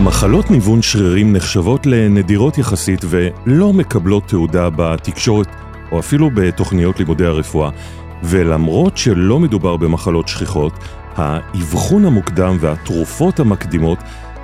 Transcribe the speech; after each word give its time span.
מחלות 0.00 0.50
ניוון 0.50 0.82
שרירים 0.82 1.32
נחשבות 1.32 1.86
לנדירות 1.86 2.58
יחסית 2.58 3.00
ולא 3.08 3.72
מקבלות 3.72 4.24
תעודה 4.26 4.68
בתקשורת 4.76 5.46
או 5.92 5.98
אפילו 5.98 6.30
בתוכניות 6.34 6.98
לימודי 6.98 7.26
הרפואה. 7.26 7.70
ולמרות 8.22 8.96
שלא 8.96 9.38
מדובר 9.38 9.76
במחלות 9.76 10.28
שכיחות, 10.28 10.72
האבחון 11.16 12.04
המוקדם 12.04 12.56
והתרופות 12.60 13.40
המקדימות 13.40 13.98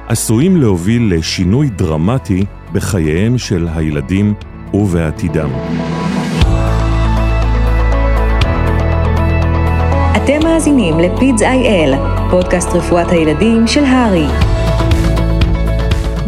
עשויים 0.08 0.56
להוביל 0.56 1.14
לשינוי 1.14 1.68
דרמטי 1.68 2.44
בחייהם 2.72 3.38
של 3.38 3.68
הילדים 3.74 4.34
ובעתידם. 4.74 5.50
אתם 10.16 10.38
מאזינים 10.44 10.94
איי-אל, 11.42 11.94
פודקאסט 12.30 12.68
רפואת 12.68 13.08
הילדים 13.08 13.66
של 13.66 13.84
הרי. 13.84 14.47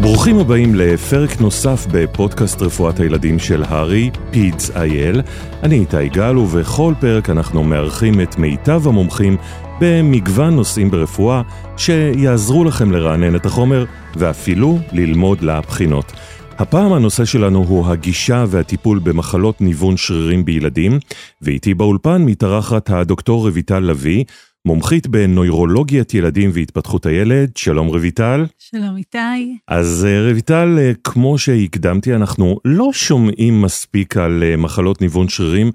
ברוכים 0.01 0.39
הבאים 0.39 0.75
לפרק 0.75 1.41
נוסף 1.41 1.85
בפודקאסט 1.91 2.61
רפואת 2.61 2.99
הילדים 2.99 3.39
של 3.39 3.63
הרי, 3.63 4.09
פידס 4.31 4.71
איי-אל. 4.75 5.21
אני 5.63 5.79
איתי 5.79 6.09
גל, 6.09 6.37
ובכל 6.37 6.93
פרק 6.99 7.29
אנחנו 7.29 7.63
מארחים 7.63 8.21
את 8.21 8.37
מיטב 8.37 8.87
המומחים 8.87 9.37
במגוון 9.81 10.55
נושאים 10.55 10.91
ברפואה 10.91 11.41
שיעזרו 11.77 12.63
לכם 12.63 12.91
לרענן 12.91 13.35
את 13.35 13.45
החומר 13.45 13.85
ואפילו 14.15 14.79
ללמוד 14.91 15.41
לבחינות. 15.41 16.11
הפעם 16.57 16.93
הנושא 16.93 17.25
שלנו 17.25 17.65
הוא 17.67 17.87
הגישה 17.87 18.45
והטיפול 18.47 18.99
במחלות 18.99 19.61
ניוון 19.61 19.97
שרירים 19.97 20.45
בילדים, 20.45 20.99
ואיתי 21.41 21.73
באולפן 21.73 22.21
מתארחת 22.25 22.89
הדוקטור 22.89 23.49
רויטל 23.49 23.79
לביא, 23.79 24.23
מומחית 24.65 25.07
בנוירולוגיית 25.07 26.13
ילדים 26.13 26.49
והתפתחות 26.53 27.05
הילד. 27.05 27.51
שלום 27.57 27.87
רויטל. 27.87 28.45
שלום 28.57 28.97
איתי. 28.97 29.57
אז 29.67 30.07
אה, 30.09 30.31
רויטל, 30.31 30.77
אה, 30.79 30.91
כמו 31.03 31.37
שהקדמתי, 31.37 32.15
אנחנו 32.15 32.57
לא 32.65 32.93
שומעים 32.93 33.61
מספיק 33.61 34.17
על 34.17 34.43
אה, 34.43 34.57
מחלות 34.57 35.01
ניוון 35.01 35.29
שרירים. 35.29 35.71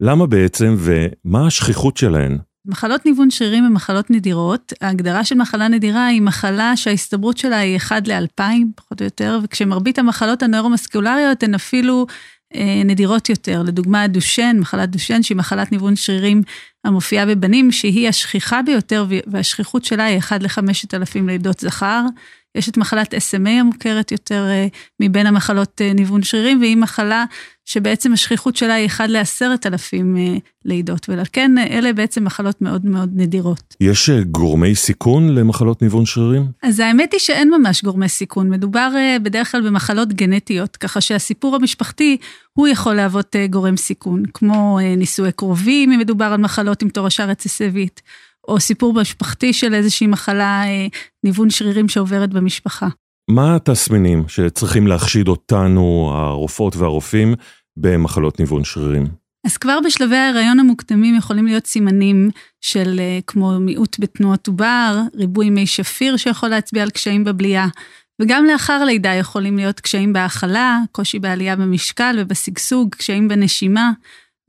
למה 0.00 0.26
בעצם 0.26 0.76
ומה 0.78 1.46
השכיחות 1.46 1.96
שלהן? 1.96 2.38
מחלות 2.66 3.06
ניוון 3.06 3.30
שרירים 3.30 3.64
הן 3.64 3.72
מחלות 3.72 4.10
נדירות. 4.10 4.72
ההגדרה 4.80 5.24
של 5.24 5.34
מחלה 5.34 5.68
נדירה 5.68 6.06
היא 6.06 6.22
מחלה 6.22 6.76
שההסתברות 6.76 7.38
שלה 7.38 7.56
היא 7.56 7.76
1 7.76 8.08
ל-2000, 8.08 8.42
פחות 8.76 9.00
או 9.00 9.04
יותר, 9.04 9.38
וכשמרבית 9.42 9.98
המחלות 9.98 10.42
הנוירומסקולריות 10.42 11.42
הן 11.42 11.54
אפילו 11.54 12.06
נדירות 12.84 13.28
יותר. 13.28 13.62
לדוגמה, 13.62 14.02
הדושן, 14.02 14.56
מחלת 14.60 14.90
דושן, 14.90 15.22
שהיא 15.22 15.36
מחלת 15.36 15.72
ניוון 15.72 15.96
שרירים 15.96 16.42
המופיעה 16.84 17.26
בבנים, 17.26 17.72
שהיא 17.72 18.08
השכיחה 18.08 18.62
ביותר, 18.62 19.06
והשכיחות 19.26 19.84
שלה 19.84 20.04
היא 20.04 20.18
1 20.18 20.42
ל-5,000 20.42 21.26
לידות 21.26 21.60
זכר. 21.60 22.04
יש 22.54 22.68
את 22.68 22.76
מחלת 22.76 23.14
SMA 23.14 23.48
המוכרת 23.48 24.12
יותר 24.12 24.46
אה, 24.50 24.66
מבין 25.00 25.26
המחלות 25.26 25.80
אה, 25.80 25.92
ניוון 25.92 26.22
שרירים, 26.22 26.60
והיא 26.60 26.76
מחלה 26.76 27.24
שבעצם 27.64 28.12
השכיחות 28.12 28.56
שלה 28.56 28.74
היא 28.74 28.86
1 28.86 29.08
ל-10,000 29.08 30.18
אה, 30.18 30.36
לידות, 30.64 31.08
ולכן 31.08 31.58
אלה 31.58 31.92
בעצם 31.92 32.24
מחלות 32.24 32.62
מאוד 32.62 32.86
מאוד 32.86 33.10
נדירות. 33.14 33.76
יש 33.80 34.10
גורמי 34.10 34.74
סיכון 34.74 35.34
למחלות 35.34 35.82
ניוון 35.82 36.06
שרירים? 36.06 36.46
אז 36.62 36.80
האמת 36.80 37.12
היא 37.12 37.20
שאין 37.20 37.50
ממש 37.50 37.84
גורמי 37.84 38.08
סיכון, 38.08 38.50
מדובר 38.50 38.90
בדרך 39.22 39.52
כלל 39.52 39.66
במחלות 39.66 40.12
גנטיות, 40.12 40.76
ככה 40.76 41.00
שהסיפור 41.00 41.56
המשפחתי 41.56 42.16
הוא 42.52 42.68
יכול 42.68 42.94
להוות 42.94 43.36
גורם 43.50 43.76
סיכון, 43.76 44.22
כמו 44.34 44.78
נישואי 44.96 45.32
קרובים, 45.32 45.92
אם 45.92 45.98
מדובר 45.98 46.24
על 46.24 46.40
מחלות 46.40 46.82
עם 46.82 46.88
תורשה 46.88 47.24
רצסיבית. 47.24 48.02
או 48.48 48.60
סיפור 48.60 48.94
משפחתי 48.94 49.52
של 49.52 49.74
איזושהי 49.74 50.06
מחלה, 50.06 50.62
אה, 50.66 50.86
ניוון 51.24 51.50
שרירים 51.50 51.88
שעוברת 51.88 52.30
במשפחה. 52.30 52.88
מה 53.30 53.56
התסמינים 53.56 54.24
שצריכים 54.28 54.86
להחשיד 54.86 55.28
אותנו, 55.28 56.10
הרופאות 56.14 56.76
והרופאים, 56.76 57.34
במחלות 57.76 58.40
ניוון 58.40 58.64
שרירים? 58.64 59.04
אז 59.46 59.56
כבר 59.56 59.78
בשלבי 59.84 60.16
ההיריון 60.16 60.60
המוקדמים 60.60 61.16
יכולים 61.16 61.46
להיות 61.46 61.66
סימנים 61.66 62.30
של 62.60 62.96
אה, 62.98 63.18
כמו 63.26 63.60
מיעוט 63.60 63.96
בתנועות 63.98 64.46
עובר, 64.46 65.00
ריבוי 65.14 65.50
מי 65.50 65.66
שפיר 65.66 66.16
שיכול 66.16 66.48
להצביע 66.48 66.82
על 66.82 66.90
קשיים 66.90 67.24
בבליעה, 67.24 67.68
וגם 68.22 68.44
לאחר 68.44 68.84
לידה 68.84 69.14
יכולים 69.14 69.56
להיות 69.56 69.80
קשיים 69.80 70.12
בהאכלה, 70.12 70.78
קושי 70.92 71.18
בעלייה 71.18 71.56
במשקל 71.56 72.16
ובשגשוג, 72.18 72.94
קשיים 72.94 73.28
בנשימה, 73.28 73.92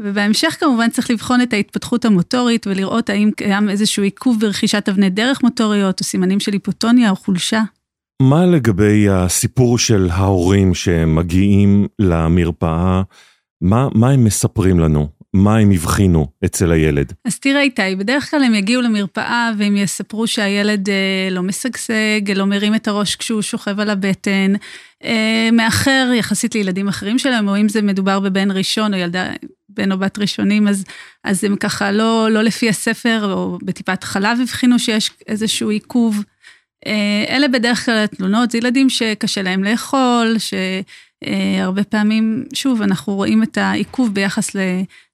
ובהמשך 0.01 0.57
כמובן 0.59 0.89
צריך 0.89 1.11
לבחון 1.11 1.41
את 1.41 1.53
ההתפתחות 1.53 2.05
המוטורית 2.05 2.67
ולראות 2.67 3.09
האם 3.09 3.31
קיים 3.37 3.69
איזשהו 3.69 4.03
עיכוב 4.03 4.39
ברכישת 4.39 4.89
אבני 4.89 5.09
דרך 5.09 5.43
מוטוריות 5.43 5.99
או 5.99 6.05
סימנים 6.05 6.39
של 6.39 6.53
היפוטוניה 6.53 7.09
או 7.09 7.15
חולשה. 7.15 7.61
מה 8.21 8.45
לגבי 8.45 9.09
הסיפור 9.09 9.77
של 9.77 10.09
ההורים 10.11 10.73
שמגיעים 10.73 11.87
למרפאה, 11.99 13.01
מה, 13.61 13.87
מה 13.93 14.09
הם 14.09 14.23
מספרים 14.23 14.79
לנו? 14.79 15.07
מה 15.33 15.57
הם 15.57 15.71
הבחינו 15.71 16.27
אצל 16.45 16.71
הילד? 16.71 17.13
אז 17.25 17.39
תראה 17.39 17.61
איתי, 17.61 17.95
בדרך 17.95 18.31
כלל 18.31 18.43
הם 18.43 18.55
יגיעו 18.55 18.81
למרפאה 18.81 19.51
והם 19.57 19.77
יספרו 19.77 20.27
שהילד 20.27 20.89
אה, 20.89 21.27
לא 21.31 21.43
משגשג, 21.43 22.31
לא 22.35 22.45
מרים 22.45 22.75
את 22.75 22.87
הראש 22.87 23.15
כשהוא 23.15 23.41
שוכב 23.41 23.79
על 23.79 23.89
הבטן, 23.89 24.53
אה, 25.03 25.49
מאחר 25.51 26.11
יחסית 26.15 26.55
לילדים 26.55 26.87
אחרים 26.87 27.19
שלהם, 27.19 27.47
או 27.47 27.57
אם 27.57 27.69
זה 27.69 27.81
מדובר 27.81 28.19
בבן 28.19 28.51
ראשון 28.51 28.93
או 28.93 28.99
ילדה, 28.99 29.27
בן 29.69 29.91
או 29.91 29.97
בת 29.97 30.19
ראשונים, 30.19 30.67
אז, 30.67 30.83
אז 31.23 31.43
הם 31.43 31.55
ככה 31.55 31.91
לא, 31.91 32.27
לא 32.31 32.41
לפי 32.41 32.69
הספר, 32.69 33.33
או 33.33 33.57
בטיפת 33.63 34.03
חלב 34.03 34.37
הבחינו 34.41 34.79
שיש 34.79 35.11
איזשהו 35.27 35.69
עיכוב. 35.69 36.23
אה, 36.87 37.25
אלה 37.29 37.47
בדרך 37.47 37.85
כלל 37.85 38.03
התלונות, 38.03 38.51
זה 38.51 38.57
ילדים 38.57 38.89
שקשה 38.89 39.41
להם 39.41 39.63
לאכול, 39.63 40.35
שהרבה 40.37 41.83
פעמים, 41.83 42.45
שוב, 42.53 42.81
אנחנו 42.81 43.15
רואים 43.15 43.43
את 43.43 43.57
העיכוב 43.57 44.13
ביחס 44.13 44.55
ל, 44.55 44.59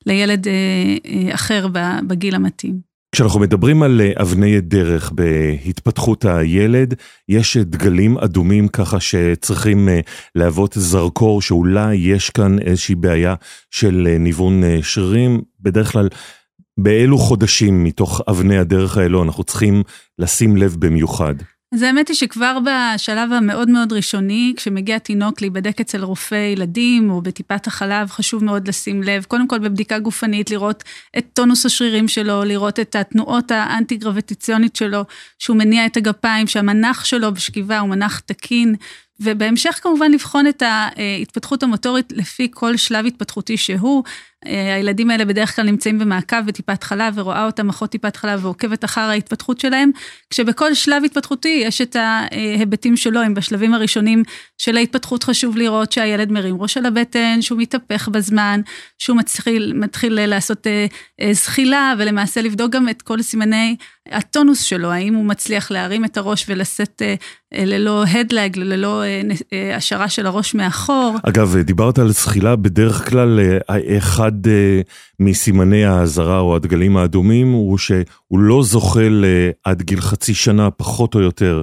לילד 0.05 0.47
אה, 0.47 1.33
אחר 1.33 1.67
בגיל 2.07 2.35
המתאים. 2.35 2.91
כשאנחנו 3.15 3.39
מדברים 3.39 3.83
על 3.83 4.01
אה, 4.01 4.21
אבני 4.21 4.61
דרך 4.61 5.11
בהתפתחות 5.11 6.25
הילד, 6.25 6.93
יש 7.29 7.57
דגלים 7.57 8.17
אדומים 8.17 8.67
ככה 8.67 8.99
שצריכים 8.99 9.89
אה, 9.89 9.99
להוות 10.35 10.73
זרקור 10.73 11.41
שאולי 11.41 11.95
יש 11.95 12.29
כאן 12.29 12.59
איזושהי 12.59 12.95
בעיה 12.95 13.35
של 13.71 14.07
אה, 14.11 14.17
ניוון 14.17 14.61
שרירים. 14.81 15.41
בדרך 15.59 15.91
כלל, 15.91 16.09
באילו 16.79 17.17
חודשים 17.17 17.83
מתוך 17.83 18.21
אבני 18.29 18.57
הדרך 18.57 18.97
האלו 18.97 19.23
אנחנו 19.23 19.43
צריכים 19.43 19.83
לשים 20.19 20.57
לב 20.57 20.75
במיוחד? 20.79 21.35
אז 21.73 21.81
האמת 21.81 22.07
היא 22.07 22.15
שכבר 22.15 22.57
בשלב 22.65 23.31
המאוד 23.31 23.69
מאוד 23.69 23.93
ראשוני, 23.93 24.53
כשמגיע 24.57 24.97
תינוק 24.97 25.41
להיבדק 25.41 25.81
אצל 25.81 26.03
רופא 26.03 26.35
ילדים 26.35 27.11
או 27.11 27.21
בטיפת 27.21 27.67
החלב, 27.67 28.09
חשוב 28.09 28.43
מאוד 28.43 28.67
לשים 28.67 29.03
לב, 29.03 29.23
קודם 29.23 29.47
כל 29.47 29.59
בבדיקה 29.59 29.99
גופנית, 29.99 30.51
לראות 30.51 30.83
את 31.17 31.25
טונוס 31.33 31.65
השרירים 31.65 32.07
שלו, 32.07 32.43
לראות 32.43 32.79
את 32.79 32.95
התנועות 32.95 33.51
האנטי 33.51 33.97
גרביטיציונית 33.97 34.75
שלו, 34.75 35.03
שהוא 35.39 35.57
מניע 35.57 35.85
את 35.85 35.97
הגפיים, 35.97 36.47
שהמנח 36.47 37.05
שלו 37.05 37.33
בשכיבה 37.33 37.79
הוא 37.79 37.89
מנח 37.89 38.19
תקין, 38.19 38.75
ובהמשך 39.21 39.79
כמובן 39.83 40.11
לבחון 40.11 40.47
את 40.47 40.63
ההתפתחות 40.65 41.63
המוטורית 41.63 42.13
לפי 42.15 42.47
כל 42.51 42.77
שלב 42.77 43.05
התפתחותי 43.05 43.57
שהוא. 43.57 44.03
אה, 44.45 44.75
הילדים 44.75 45.09
האלה 45.09 45.25
בדרך 45.25 45.55
כלל 45.55 45.65
נמצאים 45.65 45.99
במעקב 45.99 46.41
בטיפת 46.45 46.83
חלב 46.83 47.13
ורואה 47.17 47.45
אותם 47.45 47.69
אחות 47.69 47.89
טיפת 47.89 48.15
חלב 48.15 48.45
ועוקבת 48.45 48.85
אחר 48.85 49.01
ההתפתחות 49.01 49.59
שלהם, 49.59 49.91
כשבכל 50.29 50.73
שלב 50.73 51.03
התפתחותי 51.03 51.61
יש 51.65 51.81
את 51.81 51.95
ההיבטים 51.95 52.97
שלו, 52.97 53.25
אם 53.25 53.33
בשלבים 53.33 53.73
הראשונים 53.73 54.23
של 54.57 54.77
ההתפתחות 54.77 55.23
חשוב 55.23 55.57
לראות 55.57 55.91
שהילד 55.91 56.31
מרים 56.31 56.61
ראש 56.61 56.77
על 56.77 56.85
הבטן, 56.85 57.41
שהוא 57.41 57.59
מתהפך 57.59 58.07
בזמן, 58.07 58.61
שהוא 58.99 59.17
מתחיל, 59.17 59.73
מתחיל 59.75 60.25
לעשות 60.25 60.67
אה, 60.67 60.85
אה, 61.21 61.33
זחילה 61.33 61.93
ולמעשה 61.97 62.41
לבדוק 62.41 62.71
גם 62.71 62.89
את 62.89 63.01
כל 63.01 63.21
סימני 63.21 63.75
הטונוס 64.11 64.61
שלו, 64.61 64.91
האם 64.91 65.13
הוא 65.13 65.25
מצליח 65.25 65.71
להרים 65.71 66.05
את 66.05 66.17
הראש 66.17 66.45
ולשאת 66.49 67.01
ללא 67.55 68.03
הדלג, 68.03 68.57
ללא 68.57 69.03
השערה 69.75 70.09
של 70.09 70.25
הראש 70.25 70.55
מאחור. 70.55 71.17
אגב, 71.23 71.57
דיברת 71.57 71.99
על 71.99 72.11
זחילה, 72.11 72.55
בדרך 72.55 73.09
כלל 73.09 73.39
אחד 73.97 74.31
מסימני 75.19 75.85
האזהרה 75.85 76.39
או 76.39 76.55
הדגלים 76.55 76.97
האדומים 76.97 77.51
הוא 77.51 77.77
שהוא 77.77 78.39
לא 78.39 78.63
זוחל 78.63 79.25
עד 79.63 79.81
גיל 79.81 80.01
חצי 80.01 80.33
שנה, 80.33 80.71
פחות 80.71 81.15
או 81.15 81.19
יותר. 81.21 81.61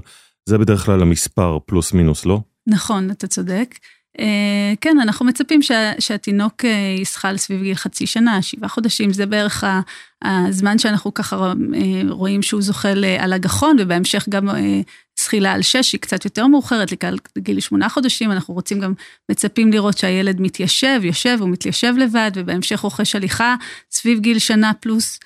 זה 0.49 0.59
בדרך 0.59 0.85
כלל 0.85 1.03
המספר, 1.03 1.59
פלוס 1.67 1.93
מינוס, 1.93 2.27
לא? 2.27 2.41
נכון, 2.67 3.11
אתה 3.11 3.27
צודק. 3.27 3.75
כן, 4.81 4.97
אנחנו 5.03 5.27
מצפים 5.27 5.63
שה, 5.63 5.93
שהתינוק 5.99 6.65
ישחל 6.99 7.37
סביב 7.37 7.63
גיל 7.63 7.75
חצי 7.75 8.07
שנה, 8.07 8.43
שבעה 8.43 8.69
חודשים, 8.69 9.13
זה 9.13 9.27
בערך 9.27 9.65
הזמן 10.25 10.79
שאנחנו 10.79 11.15
ככה 11.15 11.53
רואים 12.09 12.43
שהוא 12.43 12.63
זוחל 12.63 13.05
על 13.19 13.33
הגחון, 13.33 13.77
ובהמשך 13.81 14.29
גם 14.29 14.49
זחילה 15.29 15.53
על 15.53 15.63
שש, 15.63 15.93
היא 15.93 16.01
קצת 16.01 16.25
יותר 16.25 16.47
מאוחרת, 16.47 16.89
לגיל 17.37 17.61
שמונה 17.61 17.89
חודשים, 17.89 18.33
אנחנו 18.33 18.55
רוצים 18.55 18.81
גם, 18.81 18.93
מצפים 19.31 19.73
לראות 19.73 19.99
שהילד 19.99 20.41
מתיישב, 20.41 21.01
יושב, 21.03 21.37
הוא 21.41 21.49
מתיישב 21.49 21.95
לבד, 21.99 22.31
ובהמשך 22.35 22.81
רוכש 22.81 23.15
הליכה 23.15 23.55
סביב 23.91 24.21
גיל 24.21 24.39
שנה 24.39 24.73
פלוס 24.75 25.21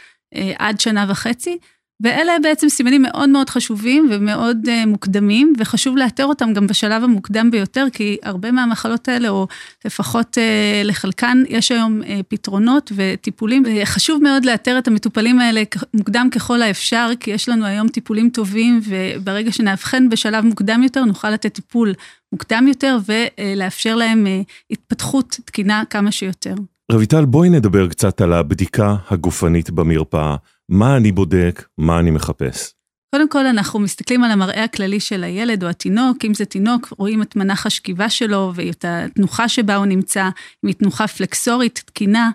עד 0.59 0.81
שנה 0.81 1.07
וחצי. 1.09 1.59
ואלה 2.03 2.33
בעצם 2.43 2.69
סימנים 2.69 3.03
מאוד 3.03 3.29
מאוד 3.29 3.51
חשובים 3.51 4.09
ומאוד 4.11 4.59
uh, 4.67 4.87
מוקדמים, 4.87 5.53
וחשוב 5.59 5.97
לאתר 5.97 6.25
אותם 6.25 6.53
גם 6.53 6.67
בשלב 6.67 7.05
המוקדם 7.05 7.51
ביותר, 7.51 7.87
כי 7.93 8.17
הרבה 8.23 8.53
מהמחלות 8.53 9.09
האלה, 9.09 9.29
או 9.29 9.47
לפחות 9.85 10.39
uh, 10.39 10.87
לחלקן, 10.87 11.43
יש 11.49 11.73
היום 11.73 12.03
uh, 12.03 12.07
פתרונות 12.29 12.93
וטיפולים. 12.97 13.65
חשוב 13.85 14.23
מאוד 14.23 14.45
לאתר 14.45 14.79
את 14.79 14.89
המטופלים 14.89 15.39
האלה 15.39 15.63
מוקדם 15.95 16.29
ככל 16.33 16.63
האפשר, 16.63 17.11
כי 17.21 17.31
יש 17.31 17.49
לנו 17.49 17.65
היום 17.65 17.89
טיפולים 17.89 18.31
טובים, 18.31 18.81
וברגע 18.85 19.53
שנאבחן 19.53 20.09
בשלב 20.09 20.45
מוקדם 20.45 20.83
יותר, 20.83 21.05
נוכל 21.05 21.31
לתת 21.31 21.55
טיפול 21.55 21.93
מוקדם 22.33 22.65
יותר 22.69 22.99
ולאפשר 23.07 23.95
להם 23.97 24.27
התפתחות 24.71 25.39
תקינה 25.45 25.83
כמה 25.91 26.13
שיותר. 26.13 26.55
רויטל, 26.93 27.25
בואי 27.25 27.49
נדבר 27.49 27.89
קצת 27.89 28.21
על 28.21 28.33
הבדיקה 28.33 28.97
הגופנית 29.11 29.71
במרפאה. 29.71 30.37
מה 30.73 30.97
אני 30.97 31.13
בודק, 31.13 31.65
מה 31.79 31.99
אני 31.99 32.11
מחפש. 32.11 32.73
קודם 33.15 33.29
כל 33.29 33.47
אנחנו 33.47 33.81
מסתכלים 33.81 34.25
על 34.25 34.31
המראה 34.31 34.65
הכללי 34.65 35.01
של 35.01 35.25
הילד 35.25 35.65
או 35.65 35.69
התינוק, 35.69 36.25
אם 36.25 36.35
זה 36.35 36.45
תינוק 36.45 36.93
רואים 36.99 37.23
את 37.23 37.37
מנח 37.37 37.67
השכיבה 37.67 38.11
שלו 38.11 38.53
ואת 38.55 38.85
התנוחה 38.89 39.49
שבה 39.49 39.77
הוא 39.77 39.87
נמצא, 39.87 40.25
אם 40.65 40.69
היא 40.69 40.75
תנוחה 40.75 41.09
פלקסורית, 41.09 41.83
תקינה, 41.87 42.31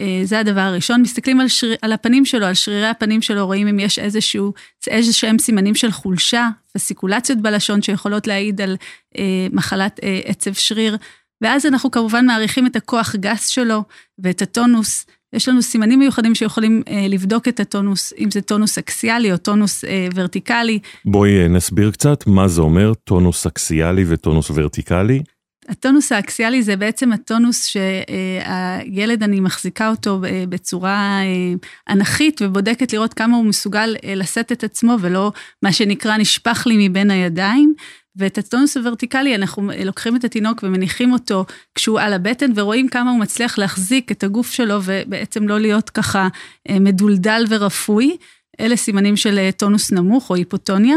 אה, 0.00 0.20
זה 0.24 0.38
הדבר 0.38 0.60
הראשון. 0.60 1.02
מסתכלים 1.02 1.40
על, 1.40 1.48
שיר, 1.48 1.76
על 1.82 1.92
הפנים 1.92 2.24
שלו, 2.24 2.46
על 2.46 2.54
שרירי 2.54 2.86
הפנים 2.86 3.22
שלו, 3.22 3.46
רואים 3.46 3.68
אם 3.68 3.78
יש 3.78 3.98
איזשהו, 3.98 4.52
איזשהם 4.86 5.38
סימנים 5.38 5.74
של 5.74 5.90
חולשה, 5.90 6.48
פסיקולציות 6.72 7.38
בלשון 7.38 7.82
שיכולות 7.82 8.26
להעיד 8.26 8.60
על 8.60 8.76
אה, 9.18 9.46
מחלת 9.52 10.00
אה, 10.02 10.20
עצב 10.24 10.52
שריר. 10.52 10.96
ואז 11.40 11.66
אנחנו 11.66 11.90
כמובן 11.90 12.26
מעריכים 12.26 12.66
את 12.66 12.76
הכוח 12.76 13.16
גס 13.16 13.46
שלו 13.46 13.82
ואת 14.18 14.42
הטונוס. 14.42 15.06
יש 15.34 15.48
לנו 15.48 15.62
סימנים 15.62 15.98
מיוחדים 15.98 16.34
שיכולים 16.34 16.82
אה, 16.88 17.06
לבדוק 17.08 17.48
את 17.48 17.60
הטונוס, 17.60 18.12
אם 18.18 18.30
זה 18.30 18.40
טונוס 18.40 18.78
אקסיאלי 18.78 19.32
או 19.32 19.36
טונוס 19.36 19.84
אה, 19.84 20.08
ורטיקלי. 20.14 20.78
בואי 21.04 21.42
אה, 21.42 21.48
נסביר 21.48 21.90
קצת 21.90 22.26
מה 22.26 22.48
זה 22.48 22.60
אומר 22.60 22.94
טונוס 22.94 23.46
אקסיאלי 23.46 24.04
וטונוס 24.08 24.50
ורטיקלי. 24.54 25.22
הטונוס 25.68 26.12
האקסיאלי 26.12 26.62
זה 26.62 26.76
בעצם 26.76 27.12
הטונוס 27.12 27.66
שהילד, 27.66 29.22
אני 29.22 29.40
מחזיקה 29.40 29.90
אותו 29.90 30.20
אה, 30.24 30.44
בצורה 30.48 31.20
אה, 31.22 31.54
אנכית 31.94 32.42
ובודקת 32.42 32.92
לראות 32.92 33.14
כמה 33.14 33.36
הוא 33.36 33.44
מסוגל 33.44 33.94
לשאת 34.16 34.52
את 34.52 34.64
עצמו 34.64 34.96
ולא 35.00 35.32
מה 35.62 35.72
שנקרא 35.72 36.16
נשפך 36.16 36.66
לי 36.66 36.88
מבין 36.88 37.10
הידיים. 37.10 37.74
ואת 38.16 38.38
הטונוס 38.38 38.76
הוורטיקלי, 38.76 39.34
אנחנו 39.34 39.70
לוקחים 39.84 40.16
את 40.16 40.24
התינוק 40.24 40.62
ומניחים 40.62 41.12
אותו 41.12 41.44
כשהוא 41.74 42.00
על 42.00 42.12
הבטן, 42.12 42.50
ורואים 42.54 42.88
כמה 42.88 43.10
הוא 43.10 43.20
מצליח 43.20 43.58
להחזיק 43.58 44.12
את 44.12 44.24
הגוף 44.24 44.52
שלו, 44.52 44.80
ובעצם 44.84 45.48
לא 45.48 45.60
להיות 45.60 45.90
ככה 45.90 46.28
אה, 46.70 46.78
מדולדל 46.80 47.44
ורפוי. 47.48 48.16
אלה 48.60 48.76
סימנים 48.76 49.16
של 49.16 49.38
אה, 49.38 49.50
טונוס 49.52 49.92
נמוך 49.92 50.30
או 50.30 50.34
היפוטוניה. 50.34 50.96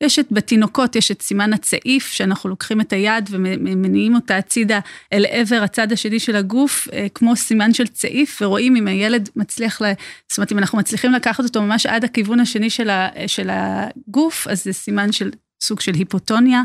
יש 0.00 0.18
את, 0.18 0.26
בתינוקות 0.30 0.96
יש 0.96 1.10
את 1.10 1.22
סימן 1.22 1.52
הצעיף, 1.52 2.06
שאנחנו 2.06 2.50
לוקחים 2.50 2.80
את 2.80 2.92
היד 2.92 3.28
ומניעים 3.30 4.14
אותה 4.14 4.36
הצידה 4.36 4.80
אל 5.12 5.26
עבר 5.28 5.60
הצד 5.62 5.92
השני 5.92 6.20
של 6.20 6.36
הגוף, 6.36 6.88
אה, 6.92 7.06
כמו 7.14 7.36
סימן 7.36 7.72
של 7.72 7.86
צעיף, 7.86 8.42
ורואים 8.42 8.76
אם 8.76 8.88
הילד 8.88 9.28
מצליח, 9.36 9.82
ל... 9.82 9.84
זאת 10.28 10.38
אומרת, 10.38 10.52
אם 10.52 10.58
אנחנו 10.58 10.78
מצליחים 10.78 11.12
לקחת 11.12 11.44
אותו 11.44 11.62
ממש 11.62 11.86
עד 11.86 12.04
הכיוון 12.04 12.40
השני 12.40 12.70
של, 12.70 12.90
ה... 12.90 13.08
של 13.26 13.50
הגוף, 13.50 14.46
אז 14.48 14.64
זה 14.64 14.72
סימן 14.72 15.12
של 15.12 15.30
סוג 15.60 15.80
של 15.80 15.94
היפוטוניה. 15.94 16.62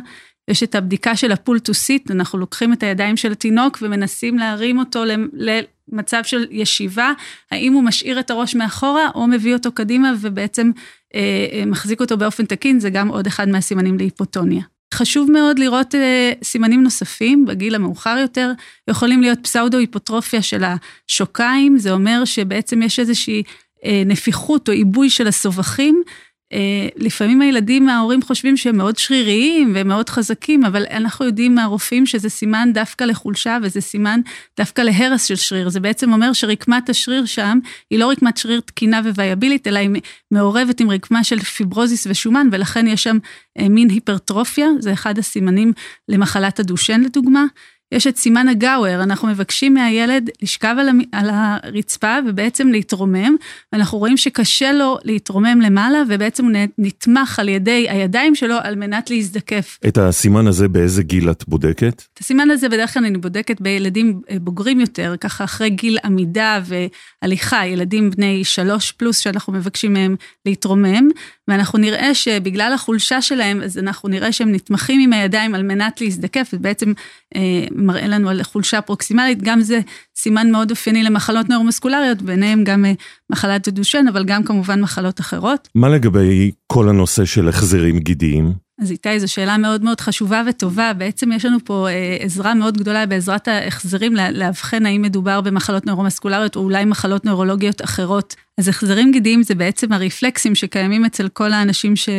יש 0.48 0.64
את 0.64 0.76
הבדיקה 0.76 1.16
של 1.16 1.32
הפול 1.32 1.60
טו 1.60 1.74
סיט, 1.74 2.12
אנחנו 2.12 2.40
לוקחים 2.40 2.74
את 2.74 2.84
הידיים 2.84 3.18
של 3.18 3.32
התינוק 3.32 3.78
ומנסים 3.82 4.38
להרים 4.38 4.80
אותו 4.80 5.04
למצב 5.34 6.22
של 6.24 6.46
ישיבה, 6.52 7.12
האם 7.52 7.74
הוא 7.74 7.84
משאיר 7.84 8.20
את 8.20 8.32
הראש 8.32 8.56
מאחורה 8.56 9.10
או 9.16 9.28
מביא 9.28 9.54
אותו 9.54 9.72
קדימה 9.72 10.14
ובעצם 10.22 10.72
אה, 11.16 11.20
אה, 11.54 11.66
מחזיק 11.66 12.02
אותו 12.02 12.18
באופן 12.18 12.46
תקין, 12.46 12.80
זה 12.80 12.90
גם 12.90 13.08
עוד 13.08 13.28
אחד 13.28 13.50
מהסימנים 13.50 13.98
להיפוטוניה. 13.98 14.62
חשוב 14.94 15.32
מאוד 15.32 15.60
לראות 15.60 15.96
אה, 15.96 16.32
סימנים 16.44 16.84
נוספים 16.84 17.46
בגיל 17.46 17.76
המאוחר 17.76 18.18
יותר, 18.22 18.52
יכולים 18.88 19.22
להיות 19.22 19.40
פסאודו-היפוטרופיה 19.44 20.42
של 20.42 20.64
השוקיים, 20.64 21.78
זה 21.78 21.92
אומר 21.92 22.26
שבעצם 22.26 22.82
יש 22.82 23.00
איזושהי 23.00 23.44
אה, 23.86 24.04
נפיחות 24.06 24.70
או 24.70 24.74
עיבוי 24.74 25.10
של 25.10 25.28
הסובכים. 25.28 26.04
אה, 26.54 26.88
לפעמים 26.96 27.42
הילדים, 27.42 27.90
ההורים 27.90 28.22
חושבים 28.22 28.58
שהם 28.58 28.78
מאוד 28.78 28.98
שריריים 28.98 29.74
ומאוד 29.76 30.10
חזקים, 30.10 30.66
אבל 30.66 30.86
אנחנו 30.92 31.26
יודעים 31.26 31.56
מהרופאים 31.56 32.06
שזה 32.06 32.30
סימן 32.30 32.70
דווקא 32.74 33.04
לחולשה 33.04 33.58
וזה 33.64 33.82
סימן 33.82 34.20
דווקא 34.58 34.82
להרס 34.82 35.24
של 35.24 35.36
שריר. 35.36 35.70
זה 35.70 35.80
בעצם 35.80 36.14
אומר 36.14 36.34
שרקמת 36.34 36.90
השריר 36.90 37.26
שם 37.26 37.60
היא 37.90 38.00
לא 38.00 38.10
רקמת 38.12 38.38
שריר 38.38 38.60
תקינה 38.60 39.02
וויאבילית, 39.16 39.68
אלא 39.68 39.80
היא 39.80 39.90
מעורבת 40.32 40.80
עם 40.80 40.90
רקמה 40.90 41.24
של 41.24 41.40
פיברוזיס 41.40 42.08
ושומן, 42.08 42.48
ולכן 42.52 42.88
יש 42.88 43.04
שם 43.04 43.18
אה, 43.60 43.70
מין 43.70 43.90
היפרטרופיה, 43.90 44.68
זה 44.80 44.94
אחד 44.94 45.18
הסימנים 45.18 45.74
למחלת 46.10 46.60
הדושן 46.60 47.02
לדוגמה. 47.02 47.46
יש 47.92 48.08
את 48.08 48.18
סימן 48.18 48.48
הגאוור, 48.48 49.04
אנחנו 49.04 49.28
מבקשים 49.28 49.74
מהילד 49.74 50.30
לשכב 50.42 50.76
על, 50.80 50.90
על 51.12 51.30
הרצפה 51.34 52.18
ובעצם 52.28 52.68
להתרומם, 52.68 53.36
ואנחנו 53.74 53.98
רואים 53.98 54.18
שקשה 54.18 54.72
לו 54.72 54.98
להתרומם 55.04 55.62
למעלה, 55.62 56.04
ובעצם 56.10 56.46
הוא 56.46 56.52
נתמך 56.78 57.40
על 57.40 57.50
ידי 57.50 57.88
הידיים 57.90 58.36
שלו 58.36 58.56
על 58.64 58.76
מנת 58.76 59.10
להזדקף. 59.10 59.80
את 59.88 59.98
הסימן 59.98 60.48
הזה 60.48 60.68
באיזה 60.68 61.04
גיל 61.04 61.32
את 61.32 61.44
בודקת? 61.48 62.04
את 62.14 62.20
הסימן 62.20 62.52
הזה 62.52 62.70
בדרך 62.70 62.94
כלל 62.94 63.06
אני 63.06 63.18
בודקת 63.18 63.62
בילדים 63.62 64.22
אה, 64.30 64.38
בוגרים 64.42 64.80
יותר, 64.80 65.16
ככה 65.20 65.44
אחרי 65.44 65.70
גיל 65.70 65.98
עמידה 66.04 66.62
והליכה, 67.22 67.66
ילדים 67.66 68.10
בני 68.10 68.44
שלוש 68.44 68.92
פלוס 68.92 69.18
שאנחנו 69.18 69.54
מבקשים 69.54 69.94
מהם 69.94 70.16
להתרומם, 70.46 71.08
ואנחנו 71.48 71.80
נראה 71.80 72.14
שבגלל 72.14 72.74
החולשה 72.74 73.22
שלהם, 73.22 73.62
אז 73.62 73.78
אנחנו 73.78 74.10
נראה 74.10 74.32
שהם 74.32 74.52
נתמכים 74.52 75.02
עם 75.02 75.14
הידיים 75.14 75.56
על 75.56 75.64
מנת 75.64 76.02
להזדקף, 76.02 76.50
ובעצם 76.54 76.94
אה, 77.36 77.66
מראה 77.82 78.08
לנו 78.08 78.30
על 78.30 78.44
חולשה 78.44 78.82
פרוקסימלית, 78.82 79.42
גם 79.42 79.62
זה 79.62 79.80
סימן 80.16 80.52
מאוד 80.52 80.72
אופייני 80.72 81.04
למחלות 81.04 81.50
נוירומסקולריות, 81.50 82.22
ביניהם 82.22 82.64
גם 82.64 82.86
אה, 82.86 82.94
מחלת 83.30 83.68
הדושן, 83.68 84.06
אבל 84.10 84.24
גם 84.26 84.44
כמובן 84.44 84.82
מחלות 84.82 85.20
אחרות. 85.20 85.68
מה 85.76 85.90
לגבי 85.90 86.52
כל 86.68 86.90
הנושא 86.90 87.26
של 87.26 87.48
החזרים 87.50 88.00
גידיים? 88.00 88.54
אז 88.82 88.92
איתי, 88.92 89.20
זו 89.20 89.34
שאלה 89.34 89.58
מאוד 89.58 89.84
מאוד 89.84 90.02
חשובה 90.02 90.44
וטובה. 90.50 90.94
בעצם 90.94 91.32
יש 91.32 91.46
לנו 91.46 91.58
פה 91.66 91.88
אה, 91.90 92.18
עזרה 92.20 92.54
מאוד 92.54 92.78
גדולה 92.78 93.06
בעזרת 93.06 93.48
ההחזרים 93.48 94.16
לאבחן 94.16 94.86
האם 94.86 95.02
מדובר 95.02 95.42
במחלות 95.42 95.86
נוירומסקולריות 95.86 96.56
או 96.56 96.62
אולי 96.62 96.86
מחלות 96.86 97.26
נוירולוגיות 97.26 97.84
אחרות. 97.84 98.36
אז 98.58 98.68
החזרים 98.68 99.12
גידיים 99.12 99.44
זה 99.44 99.56
בעצם 99.56 99.94
הרפלקסים 99.94 100.56
שקיימים 100.56 101.06
אצל 101.06 101.28
כל 101.28 101.54
האנשים 101.54 101.96
ש... 101.96 102.10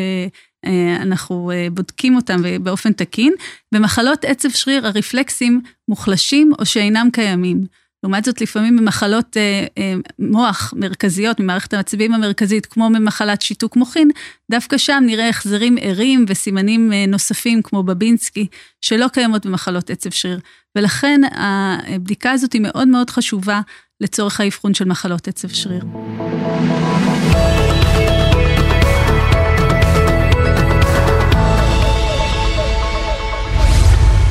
אה, 0.65 0.97
אנחנו 1.03 1.51
אה, 1.51 1.69
בודקים 1.73 2.17
אותם 2.17 2.37
באופן 2.63 2.93
תקין. 2.93 3.33
במחלות 3.75 4.25
עצב 4.25 4.51
שריר 4.51 4.87
הרפלקסים 4.87 5.61
מוחלשים 5.89 6.53
או 6.59 6.67
שאינם 6.67 7.09
קיימים. 7.13 7.65
לעומת 8.03 8.25
זאת, 8.25 8.41
לפעמים 8.41 8.77
במחלות 8.77 9.37
אה, 9.37 9.67
אה, 9.79 9.95
מוח 10.19 10.75
מרכזיות, 10.77 11.41
ממערכת 11.41 11.75
המצביעים 11.75 12.15
המרכזית, 12.15 12.67
כמו 12.67 12.91
ממחלת 12.91 13.43
שיתוק 13.43 13.77
מוחין, 13.77 14.11
דווקא 14.51 14.79
שם 14.79 15.03
נראה 15.07 15.29
החזרים 15.29 15.77
ערים 15.81 16.25
וסימנים 16.29 16.93
אה, 16.93 17.05
נוספים, 17.09 17.63
כמו 17.63 17.83
בבינסקי, 17.83 18.47
שלא 18.81 19.09
קיימות 19.09 19.47
במחלות 19.47 19.91
עצב 19.91 20.11
שריר. 20.11 20.41
ולכן 20.77 21.21
הבדיקה 21.35 22.31
הזאת 22.31 22.53
היא 22.53 22.63
מאוד 22.63 22.89
מאוד 22.89 23.11
חשובה 23.11 23.61
לצורך 24.01 24.41
האבחון 24.41 24.75
של 24.75 24.85
מחלות 24.85 25.29
עצב 25.29 25.49
שריר. 25.49 25.83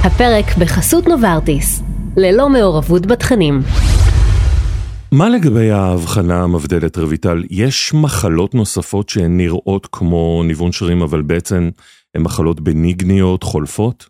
הפרק 0.05 0.45
בחסות 0.59 1.07
נוברטיס, 1.07 1.81
ללא 2.17 2.49
מעורבות 2.49 3.05
בתכנים. 3.05 3.61
מה 5.11 5.29
לגבי 5.29 5.71
ההבחנה 5.71 6.43
המבדלת 6.43 6.97
רויטל? 6.97 7.43
יש 7.49 7.93
מחלות 7.93 8.55
נוספות 8.55 9.09
שהן 9.09 9.37
נראות 9.37 9.87
כמו 9.91 10.43
ניוון 10.45 10.71
שרירים, 10.71 11.01
אבל 11.01 11.21
בעצם 11.21 11.69
הן 12.15 12.21
מחלות 12.21 12.61
בניגניות, 12.61 13.43
חולפות? 13.43 14.05